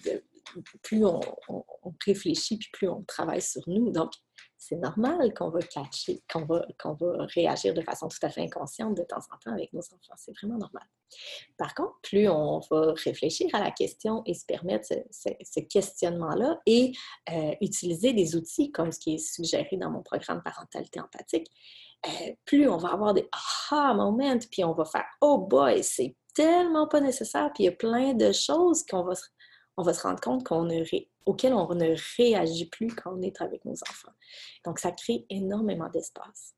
plus 0.81 1.05
on, 1.05 1.19
on, 1.50 1.63
réfléchit, 2.05 2.57
puis 2.57 2.69
plus 2.72 2.88
on 2.88 3.03
travaille 3.03 3.41
sur 3.41 3.62
nous. 3.67 3.91
Donc, 3.91 4.12
c'est 4.63 4.77
normal 4.77 5.34
qu'on 5.34 5.50
va 5.50 5.60
catcher, 5.60 6.24
qu'on 6.32 6.46
va, 6.46 6.65
qu'on 6.82 6.93
va 6.93 7.25
réagir 7.36 7.74
de 7.74 7.82
façon 7.82 8.08
tout 8.08 8.17
à 8.22 8.29
fait 8.29 8.41
inconsciente 8.41 8.96
de 8.96 9.03
temps 9.03 9.17
en 9.17 9.38
temps 9.43 9.51
avec 9.51 9.74
nos 9.74 9.82
enfants. 9.82 10.13
C'est 10.15 10.32
vraiment 10.41 10.58
normal. 10.58 10.84
Par 11.58 11.75
contre, 11.75 11.96
plus 12.01 12.29
on 12.29 12.62
va 12.72 12.93
réfléchir 12.93 13.50
à 13.53 13.60
la 13.60 13.72
question 13.72 14.24
et 14.25 14.34
se 14.34 14.46
permettre 14.46 14.88
ce, 15.12 15.60
questionnement-là 15.60 16.62
et 16.65 16.93
euh, 17.32 17.53
utiliser 17.60 18.13
des 18.13 18.36
outils 18.36 18.72
comme 18.72 18.91
ce 18.91 19.00
qui 19.00 19.15
est 19.15 19.17
suggéré 19.17 19.75
dans 19.75 19.91
mon 19.91 20.01
programme 20.01 20.41
Parentalité 20.43 21.01
empathique, 21.01 21.48
euh, 22.08 22.34
plus 22.46 22.70
on 22.70 22.77
va 22.77 22.93
avoir 22.93 23.13
des 23.13 23.27
aha 23.32 23.93
moments, 23.93 24.39
puis 24.51 24.63
on 24.63 24.74
va 24.74 24.86
faire 24.86 25.05
oh 25.22 25.39
boy, 25.39 25.84
c'est 25.84 26.15
tellement 26.34 26.88
pas 26.88 27.01
nécessaire, 27.01 27.51
puis 27.53 27.65
il 27.65 27.67
y 27.67 27.70
a 27.70 27.74
plein 27.74 28.13
de 28.13 28.32
choses 28.32 28.84
qu'on 28.86 29.03
va 29.03 29.13
on 29.77 29.84
va 29.84 29.93
se 29.93 30.03
rendre 30.03 30.22
compte 30.22 30.43
qu'on 30.46 30.70
auxquelles 31.25 31.53
on 31.53 31.73
ne 31.73 31.95
réagit 32.17 32.65
plus 32.65 32.87
quand 32.87 33.13
on 33.13 33.21
est 33.21 33.41
avec 33.41 33.63
nos 33.65 33.73
enfants. 33.73 34.13
Donc, 34.65 34.79
ça 34.79 34.91
crée 34.91 35.25
énormément 35.29 35.89
d'espace. 35.89 36.55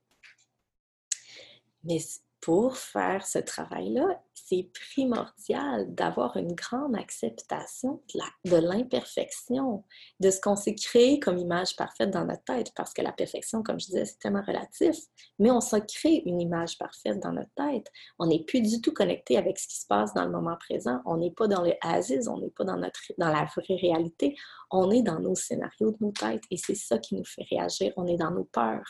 Mais 1.84 2.00
pour 2.42 2.78
faire 2.78 3.26
ce 3.26 3.40
travail-là, 3.40 4.24
c'est 4.36 4.70
primordial 4.74 5.94
d'avoir 5.96 6.38
une 6.38 6.54
grande 6.54 6.96
acceptation 6.96 8.02
de 8.44 8.56
l'imperfection, 8.56 9.84
de, 10.20 10.30
ce 10.30 10.40
qu'on 10.42 10.56
s'est 10.56 10.76
créé 10.76 11.20
comme 11.20 11.38
image 11.38 11.76
parfaite 11.76 12.12
dans 12.12 12.26
notre 12.26 12.44
tête, 12.44 12.72
parce 12.76 12.94
que 12.94 13.02
la 13.02 13.12
perfection, 13.12 13.64
comme 13.64 13.80
je 13.80 13.88
disais, 13.88 14.06
c'est 14.06 14.20
tellement 14.20 14.44
relatif, 14.46 14.98
mais 15.40 15.52
on 15.52 15.62
s'est 15.62 15.86
créé 15.86 16.28
une 16.28 16.42
image 16.42 16.78
parfaite 16.78 17.20
dans 17.20 17.32
notre 17.32 17.54
tête. 17.56 17.88
On 18.20 18.28
n'est 18.28 18.44
plus 18.44 18.62
du 18.62 18.82
tout 18.82 18.94
connecté 18.94 19.38
avec 19.38 19.58
ce 19.58 19.68
qui 19.68 19.80
se 19.80 19.88
passe 19.88 20.14
dans 20.14 20.26
le 20.26 20.32
moment 20.32 20.58
présent. 20.58 21.02
On 21.06 21.18
n'est 21.18 21.32
pas 21.32 21.48
dans 21.48 21.62
le 21.62 21.74
Aziz, 21.82 22.28
on 22.28 22.40
n'est 22.40 22.52
pas 22.52 22.66
dans, 22.66 22.78
notre, 22.78 23.00
dans 23.18 23.30
la 23.30 23.46
vraie 23.46 23.76
réalité. 23.76 24.36
On 24.70 24.92
est 24.92 25.04
dans 25.04 25.20
nos 25.20 25.36
scénarios 25.36 25.92
de 25.92 25.98
nos 26.02 26.12
têtes 26.12 26.44
et 26.52 26.58
c'est 26.58 26.76
ça 26.76 26.98
qui 27.00 27.16
nous 27.16 27.26
fait 27.26 27.46
réagir. 27.50 27.94
On 27.98 28.06
est 28.08 28.18
dans 28.18 28.32
nos 28.32 28.46
peurs. 28.46 28.90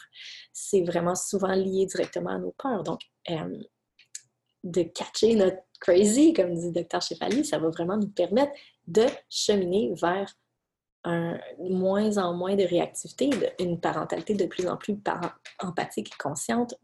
C'est 0.52 0.82
vraiment 0.82 1.16
souvent 1.16 1.54
lié 1.54 1.86
directement 1.86 2.32
à 2.32 2.40
nos 2.40 2.54
peurs. 2.58 2.84
Donc, 2.84 3.02
euh, 3.30 3.58
de 4.66 4.82
catcher 4.84 5.36
notre 5.36 5.58
crazy, 5.80 6.34
comme 6.34 6.54
dit 6.54 6.72
Dr. 6.72 7.02
Chefali, 7.02 7.46
ça 7.46 7.60
va 7.60 7.70
vraiment 7.70 7.98
nous 7.98 8.10
permettre 8.10 8.52
de 8.88 9.06
cheminer 9.30 9.94
vers 9.94 10.34
un 11.04 11.40
moins 11.60 12.18
en 12.18 12.34
moins 12.34 12.56
de 12.56 12.64
réactivité, 12.64 13.30
une 13.60 13.80
parentalité 13.80 14.34
de 14.34 14.46
plus 14.48 14.68
en 14.68 14.76
plus 14.76 14.98
empathique 15.60 16.08
et 16.08 16.18
consciente 16.18 16.76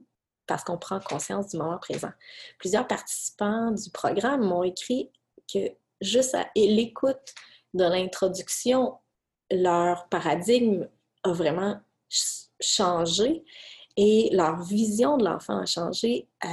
parce 0.46 0.64
qu'on 0.64 0.78
prend 0.78 1.00
conscience 1.00 1.48
du 1.48 1.58
moment 1.58 1.80
présent. 1.80 2.12
Plusieurs 2.60 2.88
participants 2.88 3.72
du 3.72 3.90
programme 3.90 4.44
m'ont 4.44 4.64
écrit 4.64 5.10
que 5.52 5.60
juste 6.02 6.36
à 6.36 6.48
l'écoute 6.56 7.34
de 7.74 7.84
l'introduction, 7.84 8.98
leur 9.50 10.08
paradigme 10.10 10.88
a 11.24 11.32
vraiment 11.32 11.80
changé 12.60 13.44
et 13.98 14.30
leur 14.34 14.62
vision 14.62 15.18
de 15.18 15.26
l'enfant 15.26 15.58
a 15.60 15.66
changé 15.66 16.28
euh, 16.46 16.48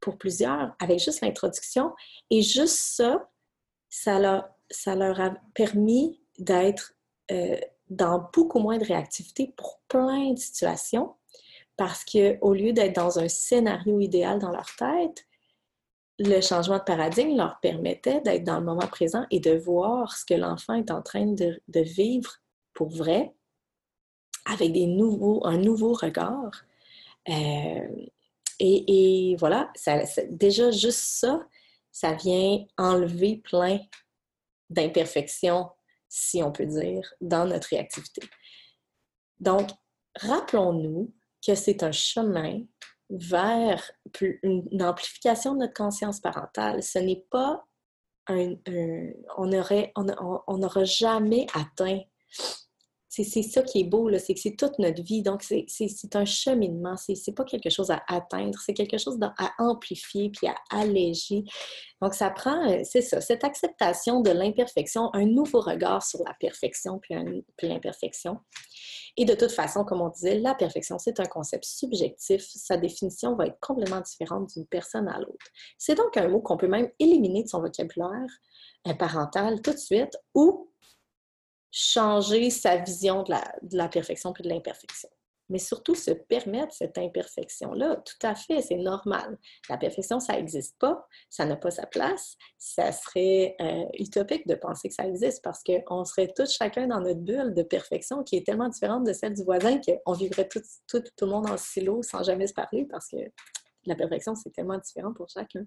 pour 0.00 0.18
plusieurs 0.18 0.74
avec 0.78 0.98
juste 0.98 1.20
l'introduction. 1.20 1.92
Et 2.30 2.42
juste 2.42 2.78
ça, 2.78 3.28
ça 3.90 4.18
leur, 4.18 5.20
a 5.20 5.34
permis 5.54 6.20
d'être 6.38 6.94
euh, 7.30 7.56
dans 7.90 8.28
beaucoup 8.32 8.58
moins 8.58 8.78
de 8.78 8.84
réactivité 8.84 9.52
pour 9.56 9.80
plein 9.88 10.32
de 10.32 10.38
situations 10.38 11.14
parce 11.76 12.04
qu'au 12.04 12.52
lieu 12.54 12.72
d'être 12.72 12.96
dans 12.96 13.18
un 13.18 13.28
scénario 13.28 14.00
idéal 14.00 14.40
dans 14.40 14.50
leur 14.50 14.74
tête, 14.76 15.24
le 16.18 16.40
changement 16.40 16.78
de 16.78 16.82
paradigme 16.82 17.36
leur 17.36 17.60
permettait 17.60 18.20
d'être 18.20 18.42
dans 18.42 18.58
le 18.58 18.64
moment 18.64 18.88
présent 18.88 19.24
et 19.30 19.38
de 19.38 19.56
voir 19.56 20.16
ce 20.16 20.24
que 20.24 20.34
l'enfant 20.34 20.74
est 20.74 20.90
en 20.90 21.02
train 21.02 21.26
de, 21.26 21.60
vivre 21.68 22.32
pour 22.74 22.88
vrai, 22.88 23.32
avec 24.44 24.70
un 24.76 24.86
nouveau 24.88 25.92
regard. 25.92 26.64
Euh, 27.28 28.06
et, 28.58 29.36
voilà, 29.38 29.72
déjà 30.28 30.70
juste 30.70 31.00
ça, 31.00 31.46
ça 31.92 32.12
vient 32.14 32.64
enlever 32.76 33.36
plein 33.36 33.80
d'imperfections, 34.70 35.70
si 36.08 36.42
on 36.42 36.52
peut 36.52 36.66
dire, 36.66 37.12
dans 37.20 37.46
notre 37.46 37.68
réactivité. 37.68 38.22
Donc, 39.40 39.68
rappelons-nous 40.16 41.14
que 41.46 41.54
c'est 41.54 41.82
un 41.82 41.92
chemin 41.92 42.60
vers 43.10 43.90
une 44.42 44.82
amplification 44.82 45.54
de 45.54 45.60
notre 45.60 45.74
conscience 45.74 46.20
parentale. 46.20 46.82
Ce 46.82 46.98
n'est 46.98 47.24
pas 47.30 47.64
un, 48.26 48.54
on 49.36 49.46
n'aura 49.46 50.42
on, 50.46 50.84
jamais 50.84 51.46
atteint 51.54 52.00
c'est 53.08 53.42
ça 53.42 53.62
qui 53.62 53.80
est 53.80 53.84
beau, 53.84 54.10
c'est 54.18 54.34
que 54.34 54.40
c'est 54.40 54.56
toute 54.56 54.78
notre 54.78 55.02
vie. 55.02 55.22
Donc, 55.22 55.42
c'est 55.42 56.14
un 56.14 56.24
cheminement. 56.26 56.94
C'est 56.96 57.32
pas 57.34 57.44
quelque 57.44 57.70
chose 57.70 57.90
à 57.90 58.02
atteindre, 58.06 58.58
c'est 58.64 58.74
quelque 58.74 58.98
chose 58.98 59.18
à 59.22 59.50
amplifier 59.58 60.30
puis 60.30 60.46
à 60.46 60.54
alléger. 60.70 61.44
Donc, 62.02 62.14
ça 62.14 62.30
prend, 62.30 62.70
euh, 62.70 62.80
c'est 62.84 63.00
ça, 63.00 63.20
cette 63.20 63.42
acceptation 63.44 64.20
de 64.20 64.30
l'imperfection, 64.30 65.10
un 65.14 65.24
nouveau 65.24 65.60
regard 65.60 66.04
sur 66.04 66.22
la 66.22 66.34
perfection 66.34 67.00
puis, 67.00 67.14
l'imperfection. 67.62 68.38
Et 69.16 69.24
de 69.24 69.34
toute 69.34 69.50
façon, 69.50 69.84
comme 69.84 70.00
on 70.00 70.10
disait, 70.10 70.38
la 70.38 70.54
perfection, 70.54 70.98
c'est 70.98 71.18
un 71.18 71.24
concept 71.24 71.64
subjectif. 71.64 72.42
Sa 72.42 72.76
définition 72.76 73.34
va 73.34 73.46
être 73.46 73.58
complètement 73.60 74.00
différente 74.00 74.50
d'une 74.54 74.66
personne 74.66 75.08
à 75.08 75.18
l'autre. 75.18 75.46
C'est 75.76 75.96
donc 75.96 76.16
un 76.16 76.28
mot 76.28 76.40
qu'on 76.40 76.56
peut 76.56 76.68
même 76.68 76.88
éliminer 77.00 77.42
de 77.42 77.48
son 77.48 77.60
vocabulaire 77.60 78.28
euh, 78.86 78.94
parental 78.94 79.60
tout 79.60 79.72
de 79.72 79.78
suite 79.78 80.16
ou 80.34 80.67
changer 81.70 82.50
sa 82.50 82.76
vision 82.76 83.22
de 83.22 83.76
la, 83.76 83.88
perfection 83.88 84.32
puis 84.32 84.42
de 84.42 84.48
l'imperfection. 84.48 85.08
Mais 85.50 85.58
surtout 85.58 85.94
se 85.94 86.10
permettre 86.10 86.74
cette 86.74 86.98
imperfection-là, 86.98 87.96
tout 87.96 88.26
à 88.26 88.34
fait, 88.34 88.60
c'est 88.60 88.76
normal. 88.76 89.38
La 89.70 89.78
perfection, 89.78 90.20
ça 90.20 90.34
n'existe 90.34 90.78
pas, 90.78 91.06
ça 91.30 91.46
n'a 91.46 91.56
pas 91.56 91.70
sa 91.70 91.86
place. 91.86 92.36
Ça 92.58 92.92
serait 92.92 93.56
euh, 93.62 93.84
utopique 93.98 94.46
de 94.46 94.54
penser 94.54 94.90
que 94.90 94.94
ça 94.94 95.06
existe 95.06 95.42
parce 95.42 95.62
qu'on 95.64 96.04
serait 96.04 96.30
tous 96.36 96.52
chacun 96.52 96.86
dans 96.86 97.00
notre 97.00 97.20
bulle 97.20 97.54
de 97.54 97.62
perfection 97.62 98.24
qui 98.24 98.36
est 98.36 98.44
tellement 98.44 98.68
différente 98.68 99.04
de 99.04 99.12
celle 99.14 99.32
du 99.32 99.42
voisin 99.42 99.80
qu'on 99.80 100.12
vivrait 100.12 100.48
tout, 100.48 100.60
tout, 100.86 101.00
tout 101.00 101.24
le 101.24 101.30
monde 101.30 101.48
en 101.48 101.56
silo 101.56 102.02
sans 102.02 102.22
jamais 102.22 102.46
se 102.46 102.54
parler 102.54 102.84
parce 102.84 103.08
que 103.08 103.16
la 103.86 103.94
perfection, 103.94 104.34
c'est 104.34 104.50
tellement 104.50 104.78
différent 104.78 105.14
pour 105.14 105.28
chacun. 105.30 105.64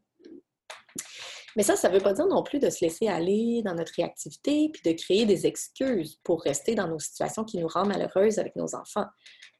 Mais 1.55 1.63
ça, 1.63 1.75
ça 1.75 1.89
ne 1.89 1.95
veut 1.95 2.01
pas 2.01 2.13
dire 2.13 2.27
non 2.27 2.43
plus 2.43 2.59
de 2.59 2.69
se 2.69 2.83
laisser 2.83 3.07
aller 3.07 3.61
dans 3.63 3.75
notre 3.75 3.93
réactivité 3.95 4.69
puis 4.71 4.81
de 4.83 4.97
créer 4.97 5.25
des 5.25 5.45
excuses 5.45 6.19
pour 6.23 6.41
rester 6.41 6.75
dans 6.75 6.87
nos 6.87 6.99
situations 6.99 7.43
qui 7.43 7.57
nous 7.57 7.67
rendent 7.67 7.89
malheureuses 7.89 8.39
avec 8.39 8.55
nos 8.55 8.75
enfants. 8.75 9.05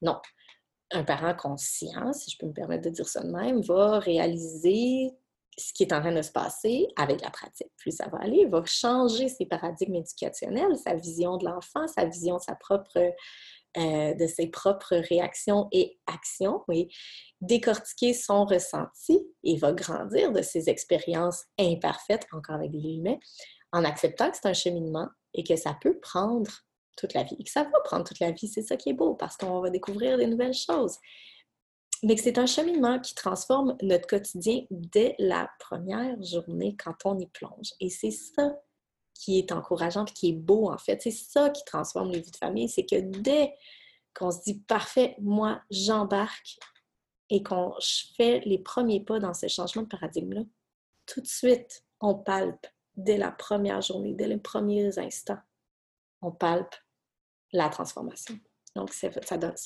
Non. 0.01 0.17
Un 0.91 1.03
parent 1.03 1.33
conscient, 1.33 2.11
si 2.11 2.31
je 2.31 2.37
peux 2.37 2.47
me 2.47 2.53
permettre 2.53 2.83
de 2.83 2.89
dire 2.89 3.07
ça 3.07 3.23
de 3.23 3.31
même, 3.31 3.61
va 3.61 3.99
réaliser 3.99 5.11
ce 5.57 5.73
qui 5.73 5.83
est 5.83 5.93
en 5.93 5.99
train 5.99 6.13
de 6.13 6.21
se 6.21 6.31
passer 6.31 6.87
avec 6.95 7.21
la 7.21 7.29
pratique. 7.29 7.71
Plus 7.77 7.91
ça 7.91 8.07
va 8.09 8.19
aller, 8.19 8.45
va 8.45 8.63
changer 8.65 9.27
ses 9.27 9.45
paradigmes 9.45 9.95
éducationnels, 9.95 10.77
sa 10.77 10.95
vision 10.95 11.37
de 11.37 11.45
l'enfant, 11.45 11.87
sa 11.87 12.05
vision 12.05 12.37
de 12.37 12.41
sa 12.41 12.55
propre 12.55 13.13
euh, 13.77 14.13
de 14.15 14.27
ses 14.27 14.47
propres 14.47 14.97
réactions 14.97 15.69
et 15.71 15.97
actions, 16.05 16.61
oui, 16.67 16.89
décortiquer 17.39 18.13
son 18.13 18.43
ressenti 18.43 19.25
et 19.45 19.55
va 19.55 19.71
grandir 19.71 20.33
de 20.33 20.41
ses 20.41 20.69
expériences 20.69 21.45
imparfaites, 21.57 22.27
encore 22.33 22.55
avec 22.55 22.71
des 22.71 22.79
guillemets, 22.79 23.17
en 23.71 23.85
acceptant 23.85 24.29
que 24.29 24.35
c'est 24.35 24.49
un 24.49 24.53
cheminement 24.53 25.07
et 25.33 25.45
que 25.45 25.55
ça 25.55 25.77
peut 25.79 25.97
prendre 26.01 26.51
toute 26.97 27.13
la 27.13 27.23
vie. 27.23 27.37
Et 27.39 27.45
que 27.45 27.49
ça 27.49 27.63
va 27.63 27.79
prendre 27.85 28.03
toute 28.03 28.19
la 28.19 28.31
vie, 28.31 28.49
c'est 28.49 28.61
ça 28.61 28.75
qui 28.75 28.89
est 28.89 28.93
beau, 28.93 29.15
parce 29.15 29.37
qu'on 29.37 29.61
va 29.61 29.69
découvrir 29.69 30.17
des 30.17 30.27
nouvelles 30.27 30.53
choses. 30.53 30.97
Mais 32.03 32.15
que 32.15 32.21
c'est 32.21 32.39
un 32.39 32.47
cheminement 32.47 32.99
qui 32.99 33.13
transforme 33.13 33.77
notre 33.81 34.07
quotidien 34.07 34.63
dès 34.71 35.15
la 35.19 35.49
première 35.59 36.21
journée 36.23 36.75
quand 36.75 36.95
on 37.05 37.19
y 37.19 37.27
plonge. 37.27 37.73
Et 37.79 37.89
c'est 37.89 38.11
ça 38.11 38.59
qui 39.13 39.37
est 39.37 39.51
encourageant 39.51 40.05
et 40.05 40.11
qui 40.11 40.29
est 40.29 40.33
beau, 40.33 40.71
en 40.71 40.77
fait. 40.77 40.99
C'est 41.01 41.11
ça 41.11 41.49
qui 41.51 41.63
transforme 41.63 42.11
les 42.11 42.21
vies 42.21 42.31
de 42.31 42.37
famille. 42.37 42.69
C'est 42.69 42.85
que 42.85 42.99
dès 42.99 43.53
qu'on 44.15 44.31
se 44.31 44.41
dit 44.41 44.59
parfait, 44.61 45.15
moi, 45.19 45.61
j'embarque 45.69 46.57
et 47.29 47.43
qu'on 47.43 47.75
fait 48.17 48.41
les 48.45 48.57
premiers 48.57 49.03
pas 49.03 49.19
dans 49.19 49.33
ce 49.33 49.47
changement 49.47 49.83
de 49.83 49.87
paradigme-là, 49.87 50.41
tout 51.05 51.21
de 51.21 51.27
suite, 51.27 51.85
on 51.99 52.15
palpe 52.15 52.65
dès 52.95 53.17
la 53.17 53.31
première 53.31 53.81
journée, 53.81 54.13
dès 54.13 54.27
les 54.27 54.37
premiers 54.37 54.97
instants, 54.97 55.39
on 56.21 56.31
palpe 56.31 56.75
la 57.53 57.69
transformation. 57.69 58.37
Donc, 58.75 58.91
c'est 58.91 59.11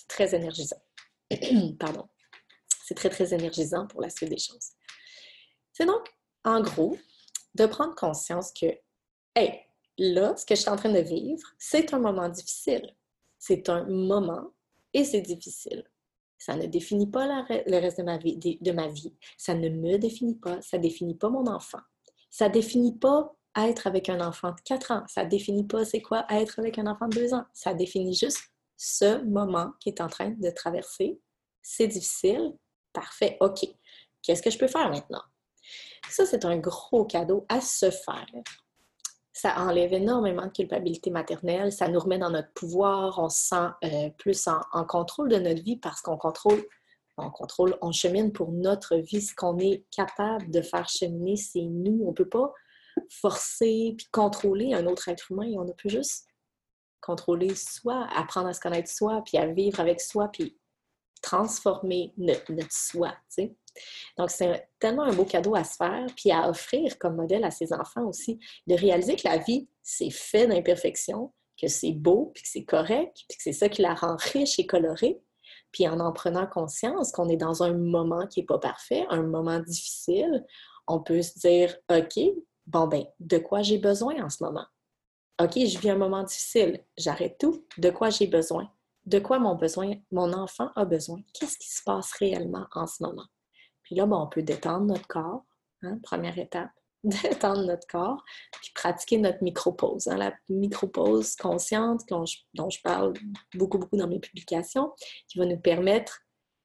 très 0.07 0.35
énergisant. 0.35 0.81
Pardon. 1.79 2.07
C'est 2.85 2.93
très, 2.93 3.09
très 3.09 3.33
énergisant 3.33 3.87
pour 3.87 4.01
la 4.01 4.09
suite 4.09 4.29
des 4.29 4.37
choses. 4.37 4.73
C'est 5.73 5.85
donc 5.85 6.07
en 6.43 6.61
gros, 6.61 6.95
de 7.55 7.65
prendre 7.65 7.95
conscience 7.95 8.51
que, 8.53 8.67
hey, 9.35 9.61
là, 9.97 10.37
ce 10.37 10.45
que 10.45 10.53
je 10.53 10.61
suis 10.61 10.69
en 10.69 10.75
train 10.75 10.91
de 10.91 10.99
vivre, 10.99 11.41
c'est 11.57 11.93
un 11.93 11.99
moment 11.99 12.29
difficile. 12.29 12.95
C'est 13.39 13.67
un 13.69 13.85
moment 13.85 14.51
et 14.93 15.03
c'est 15.03 15.21
difficile. 15.21 15.83
Ça 16.37 16.55
ne 16.55 16.67
définit 16.67 17.09
pas 17.09 17.25
le 17.25 17.79
reste 17.79 17.97
de 17.97 18.03
ma, 18.03 18.17
vie, 18.17 18.37
de 18.37 18.71
ma 18.71 18.87
vie. 18.87 19.15
Ça 19.37 19.55
ne 19.55 19.69
me 19.69 19.97
définit 19.97 20.35
pas. 20.35 20.61
Ça 20.61 20.77
ne 20.77 20.83
définit 20.83 21.15
pas 21.15 21.29
mon 21.29 21.47
enfant. 21.47 21.79
Ça 22.29 22.49
ne 22.49 22.53
définit 22.53 22.97
pas 22.97 23.33
être 23.57 23.87
avec 23.87 24.09
un 24.09 24.21
enfant 24.21 24.51
de 24.51 24.61
4 24.63 24.91
ans. 24.91 25.03
Ça 25.07 25.23
ne 25.23 25.29
définit 25.29 25.65
pas 25.65 25.85
c'est 25.85 26.01
quoi 26.01 26.25
être 26.29 26.59
avec 26.59 26.77
un 26.77 26.85
enfant 26.85 27.07
de 27.07 27.15
2 27.15 27.33
ans. 27.33 27.45
Ça 27.53 27.73
définit 27.73 28.13
juste 28.13 28.43
ce 28.77 29.23
moment 29.23 29.71
qui 29.79 29.89
est 29.89 30.01
en 30.01 30.07
train 30.07 30.29
de 30.29 30.49
traverser. 30.51 31.19
C'est 31.61 31.87
difficile. 31.87 32.53
Parfait. 32.95 33.37
OK. 33.41 33.67
Qu'est-ce 34.21 34.41
que 34.41 34.49
je 34.49 34.57
peux 34.57 34.67
faire 34.67 34.89
maintenant? 34.89 35.21
Ça, 36.09 36.25
c'est 36.25 36.45
un 36.45 36.57
gros 36.57 37.03
cadeau 37.03 37.45
à 37.49 37.59
se 37.59 37.91
faire. 37.91 38.25
Ça 39.33 39.59
enlève 39.59 39.91
énormément 39.91 40.45
de 40.45 40.51
culpabilité 40.51 41.11
maternelle, 41.11 41.73
ça 41.73 41.89
nous 41.89 41.99
remet 41.99 42.17
dans 42.17 42.29
notre 42.29 42.53
pouvoir, 42.53 43.19
on 43.19 43.27
se 43.27 43.49
sent 43.49 43.67
euh, 43.83 44.09
plus 44.17 44.47
en, 44.47 44.85
contrôle 44.85 45.27
de 45.27 45.35
notre 45.35 45.61
vie 45.61 45.75
parce 45.75 46.01
qu'on 46.01 46.15
contrôle, 46.15 46.65
on 47.17 47.29
contrôle, 47.29 47.77
on 47.81 47.91
chemine 47.91 48.31
pour 48.31 48.53
notre 48.53 48.95
vie. 48.95 49.21
Ce 49.21 49.35
qu'on 49.35 49.59
est 49.59 49.83
capable 49.91 50.49
de 50.51 50.61
faire 50.61 50.87
cheminer, 50.87 51.35
c'est 51.35 51.63
nous. 51.63 52.01
On 52.05 52.11
ne 52.11 52.15
peut 52.15 52.29
pas 52.29 52.53
forcer 53.09 53.95
puis 53.97 54.07
contrôler 54.09 54.73
un 54.73 54.85
autre 54.85 55.09
être 55.09 55.31
humain. 55.31 55.51
On 55.57 55.65
ne 55.65 55.73
peut 55.73 55.89
juste 55.89 56.27
contrôler 57.01 57.53
soi, 57.55 58.07
apprendre 58.15 58.47
à 58.47 58.53
se 58.53 58.61
connaître 58.61 58.89
soi, 58.89 59.21
puis 59.25 59.37
à 59.37 59.47
vivre 59.47 59.81
avec 59.81 59.99
soi, 59.99 60.29
puis 60.31 60.57
transformer 61.21 62.13
notre, 62.17 62.51
soi. 62.69 63.13
Donc, 64.17 64.29
c'est 64.29 64.69
tellement 64.79 65.03
un 65.03 65.13
beau 65.13 65.25
cadeau 65.25 65.55
à 65.55 65.63
se 65.63 65.75
faire, 65.75 66.05
puis 66.15 66.31
à 66.31 66.49
offrir 66.49 66.97
comme 66.99 67.15
modèle 67.15 67.43
à 67.43 67.51
ses 67.51 67.73
enfants 67.73 68.05
aussi, 68.05 68.39
de 68.67 68.75
réaliser 68.75 69.15
que 69.15 69.27
la 69.27 69.37
vie, 69.37 69.67
c'est 69.83 70.11
fait 70.11 70.47
d'imperfection, 70.47 71.33
que 71.59 71.67
c'est 71.67 71.91
beau, 71.91 72.31
puis 72.33 72.43
que 72.43 72.49
c'est 72.49 72.65
correct, 72.65 73.17
puis 73.27 73.37
que 73.37 73.43
c'est 73.43 73.53
ça 73.53 73.69
qui 73.69 73.81
la 73.81 73.93
rend 73.93 74.17
riche 74.17 74.59
et 74.59 74.65
colorée. 74.65 75.21
Puis 75.71 75.87
en 75.87 75.99
en 75.99 76.13
prenant 76.13 76.47
conscience 76.47 77.11
qu'on 77.11 77.27
est 77.27 77.37
dans 77.37 77.63
un 77.63 77.73
moment 77.73 78.27
qui 78.27 78.39
n'est 78.39 78.45
pas 78.45 78.59
parfait, 78.59 79.05
un 79.09 79.23
moment 79.23 79.59
difficile, 79.59 80.45
on 80.87 81.01
peut 81.01 81.21
se 81.21 81.39
dire, 81.39 81.75
OK, 81.91 82.19
bon 82.67 82.87
ben, 82.87 83.05
de 83.19 83.37
quoi 83.37 83.61
j'ai 83.61 83.77
besoin 83.77 84.23
en 84.23 84.29
ce 84.29 84.43
moment? 84.43 84.65
OK, 85.41 85.53
je 85.55 85.79
vis 85.79 85.89
un 85.89 85.97
moment 85.97 86.23
difficile, 86.23 86.83
j'arrête 86.97 87.37
tout. 87.37 87.65
De 87.77 87.89
quoi 87.89 88.09
j'ai 88.09 88.27
besoin? 88.27 88.71
De 89.05 89.19
quoi 89.19 89.39
mon 89.39 90.33
enfant 90.33 90.71
a 90.75 90.85
besoin? 90.85 91.19
Qu'est-ce 91.33 91.57
qui 91.57 91.69
se 91.69 91.83
passe 91.83 92.11
réellement 92.13 92.65
en 92.73 92.87
ce 92.87 93.03
moment? 93.03 93.25
Puis 93.83 93.95
là, 93.95 94.05
on 94.05 94.27
peut 94.27 94.41
détendre 94.41 94.85
notre 94.85 95.07
corps, 95.07 95.45
hein, 95.83 95.99
première 96.01 96.37
étape, 96.39 96.71
détendre 97.03 97.65
notre 97.65 97.85
corps, 97.87 98.23
puis 98.59 98.71
pratiquer 98.73 99.19
notre 99.19 99.43
micro-pause. 99.43 100.07
Hein, 100.07 100.17
la 100.17 100.33
micro-pause 100.49 101.35
consciente 101.35 102.01
dont 102.09 102.25
je, 102.25 102.81
parle 102.83 103.13
beaucoup, 103.53 103.77
beaucoup 103.77 103.97
dans 103.97 104.07
mes 104.07 104.19
publications, 104.19 104.91
qui 105.27 105.37
va 105.37 105.45
nous 105.45 105.59
permettre 105.59 106.21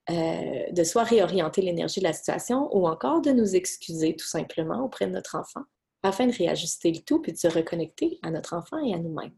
euh, 0.08 0.70
de 0.72 0.82
soit 0.82 1.04
réorienter 1.04 1.60
l'énergie 1.60 2.00
de 2.00 2.06
la 2.06 2.14
situation 2.14 2.74
ou 2.74 2.88
encore 2.88 3.20
de 3.20 3.32
nous 3.32 3.54
excuser 3.54 4.16
tout 4.16 4.26
simplement 4.26 4.82
auprès 4.82 5.06
de 5.06 5.12
notre 5.12 5.36
enfant 5.36 5.62
afin 6.02 6.26
de 6.26 6.32
réajuster 6.32 6.90
le 6.90 7.00
tout 7.00 7.20
puis 7.20 7.32
de 7.32 7.36
se 7.36 7.48
reconnecter 7.48 8.18
à 8.22 8.30
notre 8.30 8.54
enfant 8.54 8.78
et 8.78 8.94
à 8.94 8.98
nous-mêmes. 8.98 9.34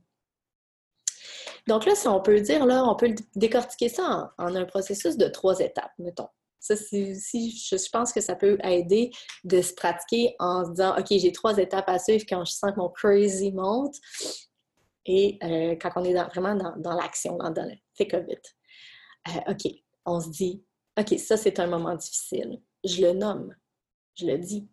Donc 1.69 1.87
là, 1.87 1.95
si 1.95 2.09
on 2.09 2.21
peut 2.21 2.41
dire, 2.41 2.67
là, 2.67 2.85
on 2.85 2.97
peut 2.97 3.15
décortiquer 3.37 3.89
ça 3.89 4.33
en 4.39 4.55
un 4.55 4.65
processus 4.65 5.17
de 5.17 5.29
trois 5.29 5.61
étapes, 5.61 5.93
mettons. 5.99 6.29
Ça, 6.59 6.75
aussi, 6.75 7.51
je 7.51 7.89
pense 7.91 8.13
que 8.13 8.21
ça 8.21 8.37
peut 8.37 8.57
aider 8.63 9.11
de 9.43 9.61
se 9.61 9.75
pratiquer 9.75 10.37
en 10.39 10.65
se 10.65 10.71
disant, 10.71 10.97
OK, 10.97 11.07
j'ai 11.11 11.33
trois 11.33 11.59
étapes 11.59 11.89
à 11.89 11.99
suivre 11.99 12.25
quand 12.29 12.45
je 12.45 12.53
sens 12.53 12.71
que 12.71 12.79
mon 12.79 12.89
crazy 12.89 13.51
monte 13.51 13.97
et 15.05 15.39
euh, 15.43 15.75
quand 15.81 15.91
on 15.97 16.05
est 16.05 16.15
vraiment 16.15 16.55
dans, 16.77 16.95
l'action, 16.95 17.37
dans, 17.37 17.53
le 17.69 17.75
thick 17.95 18.15
of 18.15 18.25
it. 18.29 18.57
Euh, 19.29 19.53
OK, 19.53 19.73
on 20.05 20.21
se 20.21 20.31
dit, 20.31 20.63
OK, 20.99 21.19
ça, 21.19 21.37
c'est 21.37 21.59
un 21.59 21.67
moment 21.67 21.97
difficile. 21.97 22.61
Je 22.85 23.03
le 23.03 23.13
nomme, 23.13 23.55
je 24.15 24.27
le 24.27 24.39
dis. 24.39 24.69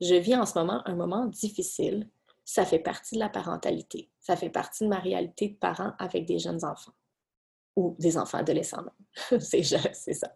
Je 0.00 0.14
vis 0.14 0.36
en 0.36 0.46
ce 0.46 0.56
moment 0.56 0.82
un 0.86 0.94
moment 0.94 1.26
difficile. 1.26 2.08
Ça 2.50 2.64
fait 2.64 2.78
partie 2.78 3.16
de 3.16 3.20
la 3.20 3.28
parentalité. 3.28 4.10
Ça 4.20 4.34
fait 4.34 4.48
partie 4.48 4.84
de 4.84 4.88
ma 4.88 4.98
réalité 4.98 5.48
de 5.48 5.56
parent 5.56 5.92
avec 5.98 6.24
des 6.24 6.38
jeunes 6.38 6.64
enfants 6.64 6.94
ou 7.76 7.94
des 7.98 8.16
enfants 8.16 8.38
adolescents 8.38 8.82
même. 8.82 9.40
c'est 9.40 9.62
ça 9.62 10.34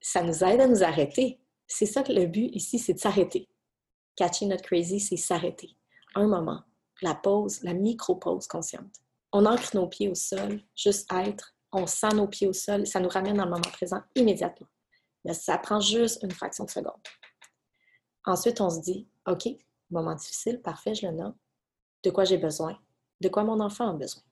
ça 0.00 0.22
nous 0.22 0.42
aide 0.42 0.60
à 0.60 0.66
nous 0.66 0.82
arrêter. 0.82 1.40
C'est 1.68 1.86
ça 1.86 2.02
que 2.02 2.12
le 2.12 2.26
but 2.26 2.50
ici, 2.52 2.80
c'est 2.80 2.94
de 2.94 2.98
s'arrêter. 2.98 3.48
Catching 4.16 4.48
Not 4.48 4.62
Crazy, 4.64 4.98
c'est 4.98 5.16
s'arrêter. 5.16 5.76
Un 6.16 6.26
moment, 6.26 6.64
la 7.00 7.14
pause, 7.14 7.62
la 7.62 7.74
micro-pause 7.74 8.48
consciente. 8.48 8.96
On 9.32 9.46
ancre 9.46 9.76
nos 9.76 9.86
pieds 9.86 10.08
au 10.08 10.16
sol, 10.16 10.60
juste 10.74 11.08
être, 11.12 11.54
on 11.70 11.86
sent 11.86 12.14
nos 12.14 12.26
pieds 12.26 12.48
au 12.48 12.52
sol, 12.52 12.88
ça 12.88 12.98
nous 12.98 13.08
ramène 13.08 13.36
dans 13.36 13.44
le 13.44 13.50
moment 13.50 13.70
présent 13.72 14.02
immédiatement. 14.16 14.66
Mais 15.24 15.34
ça 15.34 15.58
prend 15.58 15.80
juste 15.80 16.24
une 16.24 16.32
fraction 16.32 16.64
de 16.64 16.70
seconde. 16.70 17.00
Ensuite, 18.24 18.60
on 18.60 18.70
se 18.70 18.80
dit, 18.80 19.08
OK, 19.28 19.48
moment 19.90 20.14
difficile, 20.14 20.60
parfait, 20.60 20.94
je 20.94 21.06
le 21.06 21.12
nomme. 21.12 21.34
De 22.02 22.10
quoi 22.10 22.24
j'ai 22.24 22.38
besoin? 22.38 22.78
De 23.20 23.28
quoi 23.28 23.44
mon 23.44 23.60
enfant 23.60 23.90
a 23.90 23.92
besoin? 23.92 24.22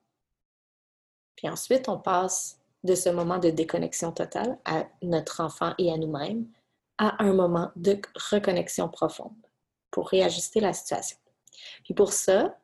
Puis 1.36 1.48
ensuite, 1.48 1.88
on 1.88 1.98
passe 1.98 2.58
de 2.84 2.94
ce 2.94 3.08
moment 3.08 3.38
de 3.38 3.50
déconnexion 3.50 4.12
totale 4.12 4.58
à 4.64 4.86
notre 5.02 5.40
enfant 5.40 5.74
et 5.78 5.92
à 5.92 5.96
nous-mêmes 5.96 6.48
à 6.98 7.22
un 7.22 7.32
moment 7.32 7.70
de 7.76 8.00
reconnexion 8.30 8.88
profonde 8.88 9.36
pour 9.90 10.08
réajuster 10.08 10.60
la 10.60 10.72
situation. 10.72 11.18
Puis 11.84 11.94
pour 11.94 12.12
ça, 12.12 12.58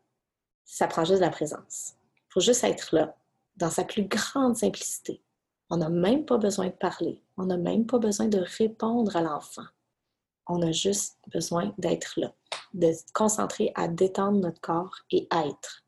ça 0.64 0.86
prend 0.86 1.04
juste 1.04 1.20
la 1.20 1.30
présence. 1.30 1.94
Il 2.16 2.32
faut 2.32 2.40
juste 2.40 2.64
être 2.64 2.94
là, 2.94 3.16
dans 3.56 3.70
sa 3.70 3.84
plus 3.84 4.04
grande 4.04 4.56
simplicité. 4.56 5.22
On 5.70 5.76
n'a 5.76 5.88
même 5.88 6.24
pas 6.24 6.36
besoin 6.36 6.66
de 6.66 6.72
parler. 6.72 7.22
On 7.36 7.46
n'a 7.46 7.56
même 7.56 7.86
pas 7.86 7.98
besoin 7.98 8.26
de 8.26 8.38
répondre 8.58 9.16
à 9.16 9.22
l'enfant. 9.22 9.64
On 10.46 10.62
a 10.62 10.72
juste 10.72 11.18
besoin 11.32 11.74
d'être 11.78 12.14
là, 12.18 12.34
de 12.74 12.92
se 12.92 13.04
concentrer 13.12 13.72
à 13.74 13.88
détendre 13.88 14.38
notre 14.38 14.60
corps 14.60 14.96
et 15.10 15.26
être. 15.30 15.84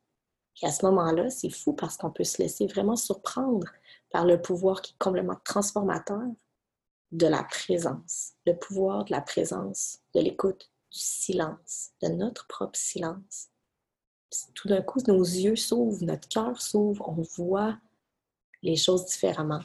Et 0.62 0.66
à 0.66 0.72
ce 0.72 0.86
moment-là, 0.86 1.28
c'est 1.30 1.50
fou 1.50 1.74
parce 1.74 1.96
qu'on 1.96 2.10
peut 2.10 2.24
se 2.24 2.40
laisser 2.40 2.66
vraiment 2.66 2.96
surprendre 2.96 3.66
par 4.10 4.24
le 4.24 4.40
pouvoir 4.40 4.80
qui 4.80 4.92
est 4.92 4.98
complètement 4.98 5.38
transformateur 5.44 6.22
de 7.12 7.26
la 7.26 7.44
présence, 7.44 8.32
le 8.46 8.54
pouvoir 8.54 9.04
de 9.04 9.12
la 9.12 9.20
présence, 9.20 9.98
de 10.14 10.20
l'écoute, 10.20 10.70
du 10.90 10.98
silence, 10.98 11.90
de 12.02 12.08
notre 12.08 12.46
propre 12.46 12.78
silence. 12.78 13.48
Tout 14.54 14.68
d'un 14.68 14.82
coup, 14.82 15.00
nos 15.06 15.22
yeux 15.22 15.56
s'ouvrent, 15.56 16.04
notre 16.04 16.28
cœur 16.28 16.60
s'ouvre, 16.60 17.08
on 17.08 17.22
voit 17.36 17.78
les 18.62 18.76
choses 18.76 19.06
différemment. 19.06 19.62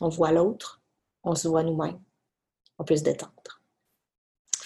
On 0.00 0.08
voit 0.08 0.32
l'autre, 0.32 0.82
on 1.24 1.34
se 1.34 1.48
voit 1.48 1.62
nous-mêmes, 1.62 2.00
on 2.78 2.84
peut 2.84 2.96
se 2.96 3.02
détendre. 3.02 3.55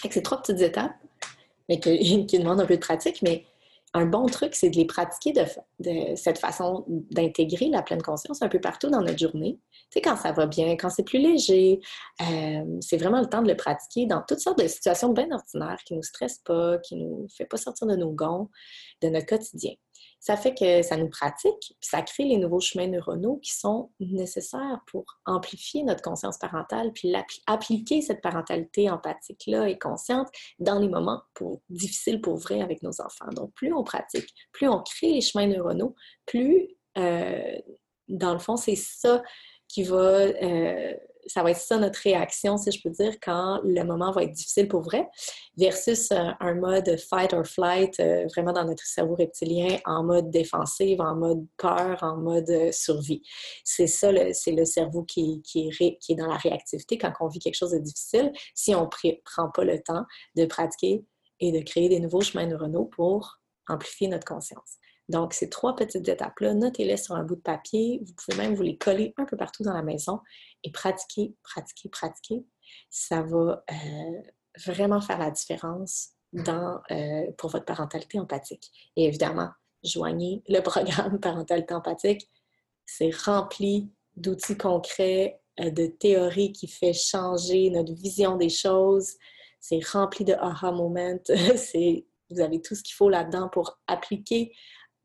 C'est 0.09 0.21
trois 0.21 0.41
petites 0.41 0.61
étapes, 0.61 0.95
mais 1.69 1.79
qui 1.79 2.39
demandent 2.39 2.61
un 2.61 2.65
peu 2.65 2.75
de 2.75 2.81
pratique, 2.81 3.21
mais 3.21 3.45
un 3.93 4.05
bon 4.05 4.25
truc, 4.27 4.55
c'est 4.55 4.69
de 4.69 4.77
les 4.77 4.85
pratiquer 4.85 5.33
de, 5.33 6.15
cette 6.15 6.37
façon 6.37 6.85
d'intégrer 6.87 7.67
la 7.67 7.81
pleine 7.81 8.01
conscience 8.01 8.41
un 8.41 8.47
peu 8.47 8.61
partout 8.61 8.89
dans 8.89 9.01
notre 9.01 9.19
journée. 9.19 9.59
Tu 9.73 9.99
sais, 9.99 10.01
quand 10.01 10.15
ça 10.15 10.31
va 10.31 10.45
bien, 10.45 10.77
quand 10.77 10.89
c'est 10.89 11.03
plus 11.03 11.19
léger, 11.19 11.81
euh, 12.21 12.79
c'est 12.79 12.95
vraiment 12.95 13.19
le 13.19 13.27
temps 13.27 13.41
de 13.41 13.49
le 13.49 13.57
pratiquer 13.57 14.05
dans 14.05 14.21
toutes 14.25 14.39
sortes 14.39 14.59
de 14.59 14.67
situations 14.67 15.11
bien 15.11 15.27
ordinaires 15.31 15.79
qui 15.85 15.93
ne 15.93 15.97
nous 15.97 16.03
stressent 16.03 16.41
pas, 16.45 16.77
qui 16.77 16.95
ne 16.95 17.01
nous 17.01 17.27
fait 17.35 17.45
pas 17.45 17.57
sortir 17.57 17.85
de 17.85 17.95
nos 17.97 18.11
gonds, 18.11 18.49
de 19.01 19.09
notre 19.09 19.25
quotidien 19.25 19.73
ça 20.21 20.37
fait 20.37 20.53
que 20.53 20.83
ça 20.83 20.97
nous 20.97 21.09
pratique, 21.09 21.57
puis 21.59 21.89
ça 21.89 22.03
crée 22.03 22.25
les 22.25 22.37
nouveaux 22.37 22.59
chemins 22.59 22.85
neuronaux 22.85 23.37
qui 23.37 23.53
sont 23.53 23.91
nécessaires 23.99 24.79
pour 24.85 25.03
amplifier 25.25 25.83
notre 25.83 26.03
conscience 26.03 26.37
parentale, 26.37 26.93
puis 26.93 27.11
appliquer 27.47 28.01
cette 28.03 28.21
parentalité 28.21 28.87
empathique-là 28.91 29.67
et 29.67 29.79
consciente 29.79 30.27
dans 30.59 30.77
les 30.77 30.89
moments 30.89 31.23
difficiles 31.69 32.21
pour 32.21 32.37
vrai 32.37 32.61
avec 32.61 32.83
nos 32.83 33.01
enfants. 33.01 33.29
Donc, 33.35 33.51
plus 33.55 33.73
on 33.73 33.83
pratique, 33.83 34.29
plus 34.51 34.69
on 34.69 34.83
crée 34.83 35.13
les 35.13 35.21
chemins 35.21 35.47
neuronaux, 35.47 35.95
plus, 36.27 36.67
euh, 36.99 37.57
dans 38.07 38.33
le 38.33 38.39
fond, 38.39 38.57
c'est 38.57 38.75
ça 38.75 39.23
qui 39.67 39.81
va 39.81 39.97
euh, 39.97 40.93
ça 41.27 41.43
va 41.43 41.51
être 41.51 41.59
ça 41.59 41.77
notre 41.77 41.99
réaction, 41.99 42.57
si 42.57 42.71
je 42.71 42.81
peux 42.81 42.89
dire, 42.89 43.15
quand 43.21 43.59
le 43.63 43.83
moment 43.83 44.11
va 44.11 44.23
être 44.23 44.31
difficile 44.31 44.67
pour 44.67 44.81
vrai, 44.81 45.07
versus 45.57 46.11
euh, 46.11 46.31
un 46.39 46.55
mode 46.55 46.97
fight 47.09 47.33
or 47.33 47.45
flight, 47.45 47.99
euh, 47.99 48.25
vraiment 48.33 48.53
dans 48.53 48.65
notre 48.65 48.85
cerveau 48.85 49.15
reptilien, 49.15 49.77
en 49.85 50.03
mode 50.03 50.29
défensif, 50.29 50.99
en 50.99 51.15
mode 51.15 51.45
peur, 51.57 51.99
en 52.01 52.17
mode 52.17 52.49
euh, 52.49 52.71
survie. 52.71 53.21
C'est 53.63 53.87
ça, 53.87 54.11
c'est 54.33 54.51
le 54.51 54.65
cerveau 54.65 55.03
qui, 55.03 55.41
est 55.55 55.97
qui 55.99 56.11
est 56.11 56.15
dans 56.15 56.27
la 56.27 56.37
réactivité 56.37 56.97
quand 56.97 57.13
on 57.19 57.27
vit 57.27 57.39
quelque 57.39 57.57
chose 57.57 57.71
de 57.71 57.79
difficile, 57.79 58.31
si 58.55 58.73
on 58.75 58.83
ne 58.83 59.11
prend 59.23 59.49
pas 59.49 59.63
le 59.63 59.81
temps 59.81 60.05
de 60.35 60.45
pratiquer 60.45 61.03
et 61.39 61.51
de 61.51 61.59
créer 61.59 61.89
des 61.89 61.99
nouveaux 61.99 62.21
chemins 62.21 62.45
neuronaux 62.45 62.85
pour 62.85 63.39
amplifier 63.67 64.07
notre 64.07 64.25
conscience. 64.25 64.80
Donc, 65.09 65.33
ces 65.33 65.49
trois 65.49 65.75
petites 65.75 66.07
étapes-là, 66.07 66.53
notez-les 66.53 66.97
sur 66.97 67.15
un 67.15 67.23
bout 67.23 67.35
de 67.35 67.41
papier. 67.41 68.01
Vous 68.05 68.13
pouvez 68.13 68.37
même 68.37 68.55
vous 68.55 68.63
les 68.63 68.77
coller 68.77 69.13
un 69.17 69.25
peu 69.25 69.35
partout 69.35 69.63
dans 69.63 69.73
la 69.73 69.81
maison 69.81 70.19
et 70.63 70.71
pratiquer, 70.71 71.35
pratiquer, 71.43 71.89
pratiquer. 71.89 72.45
Ça 72.89 73.21
va 73.21 73.63
euh, 73.69 74.21
vraiment 74.65 75.01
faire 75.01 75.19
la 75.19 75.31
différence 75.31 76.11
euh, 76.47 77.31
pour 77.37 77.49
votre 77.49 77.65
parentalité 77.65 78.19
empathique. 78.19 78.71
Et 78.95 79.05
évidemment, 79.05 79.49
joignez 79.83 80.43
le 80.47 80.59
programme 80.61 81.19
parentalité 81.19 81.73
empathique. 81.73 82.29
C'est 82.85 83.13
rempli 83.25 83.91
d'outils 84.15 84.57
concrets, 84.57 85.41
euh, 85.59 85.71
de 85.71 85.87
théories 85.87 86.53
qui 86.53 86.67
fait 86.67 86.93
changer 86.93 87.69
notre 87.69 87.93
vision 87.93 88.37
des 88.37 88.49
choses. 88.49 89.15
C'est 89.59 89.85
rempli 89.85 90.23
de 90.23 90.33
aha 90.33 90.71
moments. 90.71 91.19
vous 92.29 92.39
avez 92.39 92.61
tout 92.61 92.75
ce 92.75 92.83
qu'il 92.83 92.95
faut 92.95 93.09
là-dedans 93.09 93.49
pour 93.49 93.79
appliquer, 93.87 94.53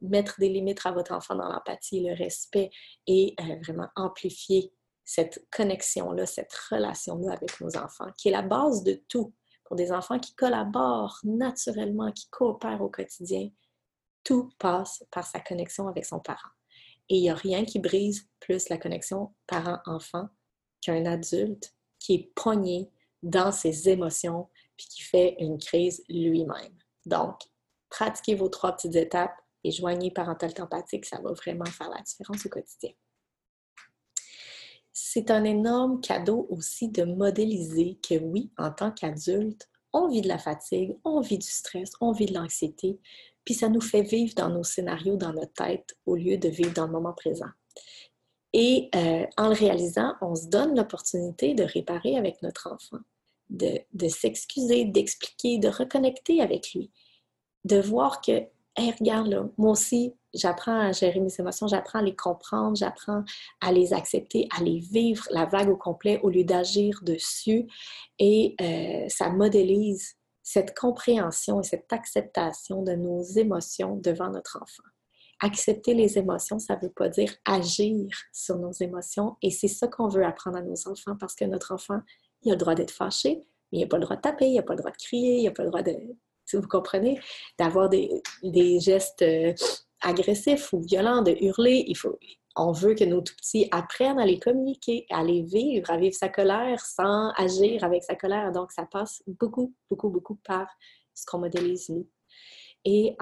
mettre 0.00 0.38
des 0.38 0.48
limites 0.48 0.84
à 0.84 0.92
votre 0.92 1.12
enfant 1.12 1.34
dans 1.34 1.48
l'empathie, 1.48 2.06
le 2.06 2.14
respect 2.14 2.70
et 3.06 3.34
euh, 3.40 3.56
vraiment 3.62 3.88
amplifier 3.96 4.72
cette 5.04 5.46
connexion-là, 5.50 6.26
cette 6.26 6.52
relation-là 6.70 7.32
avec 7.32 7.60
nos 7.60 7.76
enfants, 7.76 8.10
qui 8.18 8.28
est 8.28 8.32
la 8.32 8.42
base 8.42 8.82
de 8.82 9.00
tout. 9.08 9.32
Pour 9.64 9.76
des 9.76 9.90
enfants 9.90 10.18
qui 10.20 10.34
collaborent 10.34 11.18
naturellement, 11.24 12.12
qui 12.12 12.28
coopèrent 12.30 12.82
au 12.82 12.88
quotidien, 12.88 13.48
tout 14.22 14.50
passe 14.58 15.04
par 15.10 15.26
sa 15.26 15.40
connexion 15.40 15.88
avec 15.88 16.04
son 16.04 16.20
parent. 16.20 16.50
Et 17.08 17.16
il 17.16 17.22
n'y 17.22 17.30
a 17.30 17.34
rien 17.34 17.64
qui 17.64 17.78
brise 17.78 18.28
plus 18.40 18.68
la 18.68 18.78
connexion 18.78 19.34
parent-enfant 19.46 20.28
qu'un 20.80 21.04
adulte 21.06 21.72
qui 21.98 22.14
est 22.14 22.32
pogné 22.34 22.90
dans 23.22 23.52
ses 23.52 23.88
émotions 23.88 24.48
puis 24.76 24.86
qui 24.88 25.02
fait 25.02 25.36
une 25.40 25.58
crise 25.58 26.04
lui-même. 26.08 26.76
Donc, 27.06 27.40
pratiquez 27.88 28.34
vos 28.34 28.48
trois 28.48 28.72
petites 28.72 28.96
étapes 28.96 29.40
et 29.66 29.72
joignez 29.72 30.10
parentalité 30.10 30.62
empathique, 30.62 31.04
ça 31.04 31.20
va 31.20 31.32
vraiment 31.32 31.64
faire 31.66 31.90
la 31.90 32.02
différence 32.02 32.46
au 32.46 32.48
quotidien 32.48 32.92
c'est 34.98 35.30
un 35.30 35.44
énorme 35.44 36.00
cadeau 36.00 36.46
aussi 36.48 36.88
de 36.88 37.04
modéliser 37.04 37.98
que 38.06 38.14
oui, 38.14 38.50
en 38.56 38.70
tant 38.70 38.90
qu'adulte, 38.90 39.68
on 39.92 40.08
vit 40.08 40.22
de 40.22 40.28
la 40.28 40.38
fatigue, 40.38 40.96
on 41.04 41.20
vit 41.20 41.36
du 41.36 41.46
stress, 41.46 41.90
on 42.00 42.12
vit 42.12 42.24
de 42.24 42.32
l'anxiété, 42.32 42.98
puis 43.44 43.52
ça 43.52 43.68
nous 43.68 43.82
fait 43.82 44.00
vivre 44.00 44.32
dans 44.34 44.48
nos 44.48 44.64
scénarios, 44.64 45.16
dans 45.16 45.34
notre 45.34 45.52
tête, 45.52 45.96
au 46.06 46.16
lieu 46.16 46.38
de 46.38 46.48
vivre 46.48 46.72
dans 46.72 46.86
le 46.86 46.92
moment 46.92 47.12
présent. 47.12 47.50
Et 48.54 48.88
euh, 48.94 49.26
en 49.36 49.48
le 49.48 49.54
réalisant, 49.54 50.14
on 50.22 50.34
se 50.34 50.48
donne 50.48 50.74
l'opportunité 50.74 51.52
de 51.52 51.64
réparer 51.64 52.16
avec 52.16 52.40
notre 52.40 52.72
enfant, 52.72 53.02
de 53.50 54.08
s'excuser, 54.08 54.86
d'expliquer, 54.86 55.58
de 55.58 55.68
reconnecter 55.68 56.40
avec 56.40 56.72
lui, 56.72 56.90
de 57.64 57.78
voir 57.78 58.22
que 58.22 58.46
hey, 58.76 58.92
regarde 58.98 59.28
là, 59.28 59.48
moi 59.56 59.72
aussi, 59.72 60.14
j'apprends 60.34 60.78
à 60.78 60.92
gérer 60.92 61.20
mes 61.20 61.34
émotions, 61.38 61.66
j'apprends 61.66 62.00
à 62.00 62.02
les 62.02 62.14
comprendre, 62.14 62.76
j'apprends 62.76 63.24
à 63.60 63.72
les 63.72 63.92
accepter, 63.92 64.48
à 64.56 64.62
les 64.62 64.78
vivre, 64.78 65.24
la 65.30 65.46
vague 65.46 65.70
au 65.70 65.76
complet, 65.76 66.20
au 66.22 66.30
lieu 66.30 66.44
d'agir 66.44 67.00
dessus. 67.02 67.66
Et 68.18 68.54
euh, 68.60 69.08
ça 69.08 69.30
modélise 69.30 70.14
cette 70.42 70.76
compréhension 70.78 71.60
et 71.60 71.64
cette 71.64 71.92
acceptation 71.92 72.82
de 72.82 72.92
nos 72.92 73.22
émotions 73.22 73.96
devant 73.96 74.30
notre 74.30 74.58
enfant. 74.62 74.84
Accepter 75.40 75.94
les 75.94 76.18
émotions, 76.18 76.58
ça 76.58 76.76
ne 76.76 76.82
veut 76.82 76.92
pas 76.92 77.08
dire 77.08 77.34
agir 77.44 78.08
sur 78.32 78.56
nos 78.58 78.72
émotions. 78.72 79.36
Et 79.42 79.50
c'est 79.50 79.68
ça 79.68 79.88
qu'on 79.88 80.08
veut 80.08 80.24
apprendre 80.24 80.58
à 80.58 80.62
nos 80.62 80.88
enfants 80.88 81.16
parce 81.18 81.34
que 81.34 81.44
notre 81.44 81.72
enfant, 81.72 82.00
il 82.42 82.52
a 82.52 82.54
le 82.54 82.58
droit 82.58 82.74
d'être 82.74 82.90
fâché, 82.90 83.42
mais 83.72 83.78
il 83.78 83.80
n'a 83.82 83.88
pas 83.88 83.98
le 83.98 84.04
droit 84.04 84.16
de 84.16 84.20
taper, 84.20 84.48
il 84.48 84.54
n'a 84.54 84.62
pas 84.62 84.74
le 84.74 84.78
droit 84.78 84.92
de 84.92 84.96
crier, 84.96 85.38
il 85.38 85.44
n'a 85.44 85.50
pas 85.50 85.64
le 85.64 85.70
droit 85.70 85.82
de, 85.82 85.92
si 86.46 86.56
vous 86.56 86.68
comprenez, 86.68 87.20
d'avoir 87.58 87.88
des, 87.88 88.22
gestes 88.80 89.22
euh, 89.22 89.52
agressifs 90.00 90.72
ou 90.72 90.80
violents, 90.80 91.22
de 91.22 91.36
hurler. 91.40 91.84
Il 91.86 91.96
faut, 91.96 92.18
on 92.56 92.72
veut 92.72 92.94
que 92.94 93.04
nos 93.04 93.20
tout-petits 93.20 93.68
apprennent 93.70 94.18
à 94.18 94.26
les 94.26 94.38
communiquer, 94.38 95.06
à 95.10 95.22
les 95.22 95.42
vivre, 95.42 95.90
à 95.90 95.98
vivre 95.98 96.14
sa 96.14 96.28
colère 96.28 96.80
sans 96.80 97.30
agir 97.36 97.84
avec 97.84 98.02
sa 98.02 98.14
colère. 98.14 98.52
Donc, 98.52 98.72
ça 98.72 98.86
passe 98.86 99.22
beaucoup, 99.26 99.74
beaucoup, 99.90 100.08
beaucoup 100.08 100.36
par 100.36 100.66
ce 101.14 101.26
qu'on 101.26 101.38
modélise 101.38 101.88
nous. 101.88 102.08
Et 102.84 103.16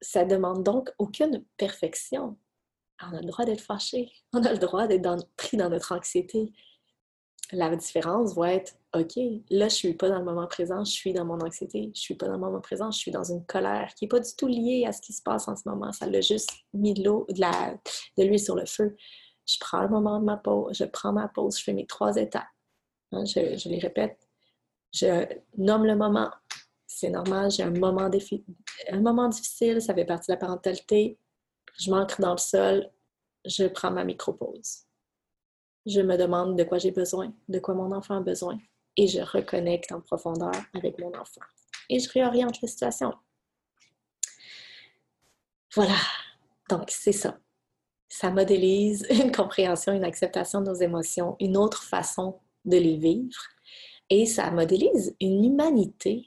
ça 0.00 0.24
demande 0.24 0.62
donc 0.62 0.90
aucune 0.98 1.44
perfection. 1.56 2.38
On 3.02 3.16
a 3.16 3.20
le 3.20 3.26
droit 3.26 3.44
d'être 3.44 3.60
fâché, 3.60 4.12
on 4.32 4.44
a 4.44 4.52
le 4.52 4.58
droit 4.58 4.86
d'être 4.86 5.26
pris 5.36 5.56
dans 5.56 5.68
notre 5.68 5.92
anxiété, 5.92 6.52
la 7.52 7.74
différence 7.74 8.34
va 8.34 8.52
être 8.52 8.74
OK, 8.94 9.16
là, 9.48 9.68
je 9.68 9.74
suis 9.74 9.94
pas 9.94 10.10
dans 10.10 10.18
le 10.18 10.24
moment 10.24 10.46
présent, 10.46 10.84
je 10.84 10.92
suis 10.92 11.14
dans 11.14 11.24
mon 11.24 11.40
anxiété. 11.40 11.90
Je 11.94 12.00
suis 12.00 12.14
pas 12.14 12.26
dans 12.26 12.34
le 12.34 12.38
moment 12.38 12.60
présent, 12.60 12.90
je 12.90 12.98
suis 12.98 13.10
dans 13.10 13.24
une 13.24 13.44
colère 13.46 13.94
qui 13.94 14.04
n'est 14.04 14.08
pas 14.08 14.20
du 14.20 14.30
tout 14.36 14.46
liée 14.46 14.84
à 14.86 14.92
ce 14.92 15.00
qui 15.00 15.14
se 15.14 15.22
passe 15.22 15.48
en 15.48 15.56
ce 15.56 15.66
moment. 15.66 15.92
Ça 15.92 16.06
l'a 16.06 16.20
juste 16.20 16.50
mis 16.74 16.92
de 16.92 17.04
l'eau, 17.04 17.26
de, 17.30 17.40
la, 17.40 17.74
de 18.18 18.24
l'huile 18.24 18.38
sur 18.38 18.54
le 18.54 18.66
feu. 18.66 18.94
Je 19.46 19.56
prends 19.58 19.82
le 19.82 19.88
moment 19.88 20.20
de 20.20 20.26
ma 20.26 20.36
pause, 20.36 20.76
je 20.76 20.84
prends 20.84 21.12
ma 21.12 21.28
pause, 21.28 21.58
je 21.58 21.64
fais 21.64 21.72
mes 21.72 21.86
trois 21.86 22.16
étapes. 22.16 22.44
Hein, 23.12 23.24
je, 23.24 23.68
les 23.68 23.78
répète. 23.78 24.18
Je 24.92 25.26
nomme 25.56 25.86
le 25.86 25.96
moment. 25.96 26.30
C'est 26.86 27.10
normal, 27.10 27.50
j'ai 27.50 27.62
un 27.62 27.72
un 27.72 29.00
moment 29.00 29.28
difficile, 29.28 29.80
ça 29.80 29.94
fait 29.94 30.04
partie 30.04 30.30
de 30.30 30.34
la 30.34 30.38
parentalité. 30.38 31.18
Je 31.78 31.90
m'ancre 31.90 32.20
dans 32.20 32.32
le 32.32 32.38
sol, 32.38 32.90
je 33.46 33.64
prends 33.66 33.90
ma 33.90 34.04
micro-pause 34.04 34.84
je 35.86 36.00
me 36.00 36.16
demande 36.16 36.56
de 36.56 36.64
quoi 36.64 36.78
j'ai 36.78 36.90
besoin, 36.90 37.32
de 37.48 37.58
quoi 37.58 37.74
mon 37.74 37.92
enfant 37.92 38.16
a 38.16 38.20
besoin, 38.20 38.58
et 38.96 39.06
je 39.06 39.20
reconnecte 39.20 39.92
en 39.92 40.00
profondeur 40.00 40.52
avec 40.74 40.98
mon 40.98 41.12
enfant. 41.14 41.40
Et 41.88 41.98
je 41.98 42.10
réoriente 42.10 42.60
la 42.60 42.68
situation. 42.68 43.12
Voilà, 45.74 45.96
donc 46.68 46.90
c'est 46.90 47.12
ça. 47.12 47.38
Ça 48.08 48.30
modélise 48.30 49.06
une 49.10 49.32
compréhension, 49.32 49.92
une 49.92 50.04
acceptation 50.04 50.60
de 50.60 50.66
nos 50.66 50.74
émotions, 50.74 51.36
une 51.40 51.56
autre 51.56 51.82
façon 51.82 52.40
de 52.64 52.76
les 52.76 52.96
vivre, 52.96 53.42
et 54.10 54.26
ça 54.26 54.50
modélise 54.50 55.16
une 55.20 55.44
humanité, 55.44 56.26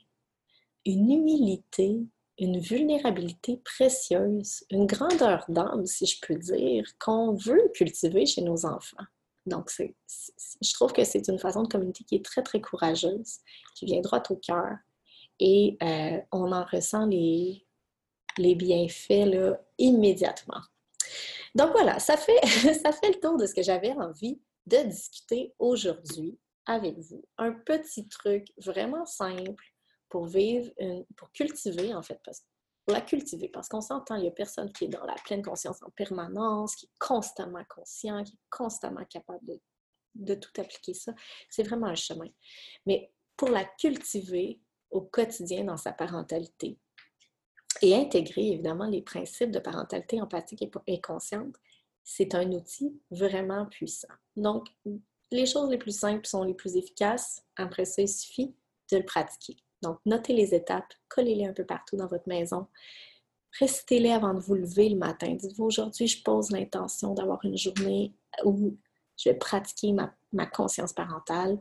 une 0.85 1.11
humilité, 1.11 2.01
une 2.39 2.59
vulnérabilité 2.59 3.57
précieuse, 3.63 4.65
une 4.71 4.87
grandeur 4.87 5.45
d'âme, 5.47 5.85
si 5.85 6.05
je 6.05 6.19
peux 6.25 6.35
dire, 6.35 6.85
qu'on 6.99 7.33
veut 7.33 7.71
cultiver 7.73 8.25
chez 8.25 8.41
nos 8.41 8.65
enfants. 8.65 9.05
Donc, 9.45 9.69
je 9.77 10.73
trouve 10.73 10.93
que 10.93 11.03
c'est 11.03 11.27
une 11.27 11.39
façon 11.39 11.63
de 11.63 11.67
communiquer 11.67 12.03
qui 12.03 12.15
est 12.15 12.25
très, 12.25 12.41
très 12.41 12.61
courageuse, 12.61 13.39
qui 13.75 13.85
vient 13.85 14.01
droit 14.01 14.23
au 14.29 14.35
cœur. 14.37 14.77
Et 15.39 15.77
euh, 15.83 16.19
on 16.31 16.51
en 16.51 16.65
ressent 16.65 17.05
les, 17.05 17.65
les 18.37 18.55
bienfaits 18.55 19.25
là, 19.25 19.59
immédiatement. 19.77 20.61
Donc 21.53 21.71
voilà, 21.71 21.99
ça 21.99 22.17
fait, 22.17 22.39
ça 22.83 22.91
fait 22.91 23.09
le 23.09 23.19
tour 23.19 23.37
de 23.37 23.45
ce 23.45 23.53
que 23.53 23.63
j'avais 23.63 23.91
envie 23.91 24.39
de 24.65 24.77
discuter 24.77 25.53
aujourd'hui 25.59 26.39
avec 26.65 26.97
vous. 26.97 27.23
Un 27.37 27.51
petit 27.51 28.07
truc 28.07 28.51
vraiment 28.57 29.05
simple 29.05 29.63
pour 30.09 30.25
vivre, 30.25 30.71
pour 31.17 31.31
cultiver 31.31 31.93
en 31.93 32.01
fait, 32.01 32.19
parce 32.23 32.39
que 32.39 32.45
la 32.91 33.01
cultiver, 33.01 33.49
parce 33.49 33.67
qu'on 33.67 33.81
s'entend, 33.81 34.15
il 34.15 34.21
n'y 34.21 34.27
a 34.27 34.31
personne 34.31 34.71
qui 34.71 34.85
est 34.85 34.89
dans 34.89 35.05
la 35.05 35.15
pleine 35.25 35.41
conscience 35.41 35.81
en 35.81 35.89
permanence, 35.91 36.75
qui 36.75 36.85
est 36.85 36.97
constamment 36.99 37.63
conscient, 37.67 38.23
qui 38.23 38.33
est 38.33 38.39
constamment 38.49 39.05
capable 39.05 39.45
de, 40.13 40.35
tout 40.35 40.61
appliquer 40.61 40.93
ça. 40.93 41.13
C'est 41.49 41.63
vraiment 41.63 41.87
un 41.87 41.95
chemin. 41.95 42.29
Mais 42.85 43.11
pour 43.35 43.49
la 43.49 43.65
cultiver 43.65 44.59
au 44.91 45.01
quotidien 45.01 45.63
dans 45.63 45.77
sa 45.77 45.91
parentalité 45.91 46.77
et 47.81 47.95
intégrer 47.95 48.49
évidemment 48.49 48.87
les 48.87 49.01
principes 49.01 49.51
de 49.51 49.59
parentalité 49.59 50.21
empathique 50.21 50.63
et 50.87 51.01
consciente, 51.01 51.55
c'est 52.03 52.35
un 52.35 52.51
outil 52.51 53.01
vraiment 53.09 53.65
puissant. 53.65 54.13
Donc, 54.35 54.67
les 55.31 55.45
choses 55.47 55.69
les 55.69 55.79
plus 55.79 55.97
simples 55.97 56.27
sont 56.27 56.43
les 56.43 56.53
plus 56.53 56.77
efficaces. 56.77 57.43
Après 57.55 57.85
ça, 57.85 58.03
il 58.03 58.07
suffit 58.07 58.55
de 58.91 58.97
le 58.97 59.05
pratiquer. 59.05 59.57
Donc, 59.81 59.99
notez 60.05 60.33
les 60.33 60.53
étapes, 60.53 60.93
collez-les 61.09 61.45
un 61.45 61.53
peu 61.53 61.65
partout 61.65 61.95
dans 61.95 62.07
votre 62.07 62.27
maison. 62.27 62.67
Récitez-les 63.59 64.11
avant 64.11 64.33
de 64.33 64.39
vous 64.39 64.55
lever 64.55 64.89
le 64.89 64.97
matin. 64.97 65.33
Dites-vous, 65.33 65.65
aujourd'hui, 65.65 66.07
je 66.07 66.21
pose 66.23 66.51
l'intention 66.51 67.13
d'avoir 67.13 67.43
une 67.43 67.57
journée 67.57 68.13
où 68.43 68.77
je 69.17 69.29
vais 69.29 69.35
pratiquer 69.35 69.93
ma, 69.93 70.45
conscience 70.47 70.91
parentale. 70.91 71.59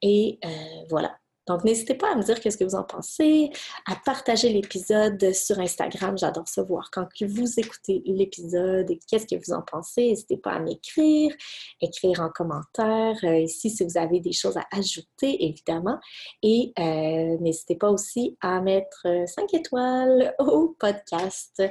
Et 0.00 0.38
euh, 0.44 0.84
voilà, 0.88 1.18
donc, 1.46 1.64
n'hésitez 1.64 1.94
pas 1.94 2.12
à 2.12 2.16
me 2.16 2.22
dire 2.22 2.40
qu'est-ce 2.40 2.56
que 2.56 2.64
vous 2.64 2.74
en 2.74 2.82
pensez, 2.82 3.50
à 3.86 3.94
partager 4.04 4.48
l'épisode 4.48 5.32
sur 5.32 5.58
Instagram. 5.60 6.18
J'adore 6.18 6.48
savoir 6.48 6.90
quand 6.90 7.06
vous 7.20 7.60
écoutez 7.60 8.02
l'épisode 8.04 8.90
et 8.90 8.98
qu'est-ce 9.08 9.26
que 9.26 9.36
vous 9.36 9.54
en 9.54 9.62
pensez. 9.62 10.08
N'hésitez 10.08 10.36
pas 10.36 10.52
à 10.52 10.58
m'écrire, 10.58 11.32
écrire 11.80 12.20
en 12.20 12.30
commentaire 12.30 13.16
euh, 13.24 13.38
ici 13.38 13.70
si 13.70 13.84
vous 13.84 13.96
avez 13.96 14.20
des 14.20 14.32
choses 14.32 14.56
à 14.56 14.66
ajouter, 14.72 15.44
évidemment. 15.44 15.98
Et 16.42 16.72
euh, 16.78 17.36
n'hésitez 17.40 17.76
pas 17.76 17.90
aussi 17.90 18.36
à 18.40 18.60
mettre 18.60 19.06
5 19.26 19.54
étoiles 19.54 20.34
au 20.40 20.76
podcast 20.78 21.62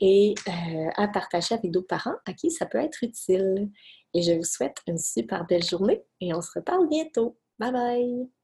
et 0.00 0.34
euh, 0.48 0.90
à 0.96 1.06
partager 1.08 1.54
avec 1.54 1.70
d'autres 1.70 1.86
parents 1.86 2.16
à 2.26 2.32
qui 2.32 2.50
ça 2.50 2.66
peut 2.66 2.78
être 2.78 3.02
utile. 3.02 3.70
Et 4.12 4.22
je 4.22 4.32
vous 4.32 4.44
souhaite 4.44 4.78
une 4.88 4.98
super 4.98 5.46
belle 5.46 5.64
journée 5.64 6.02
et 6.20 6.34
on 6.34 6.40
se 6.40 6.50
reparle 6.56 6.88
bientôt. 6.88 7.38
Bye 7.60 7.72
bye! 7.72 8.39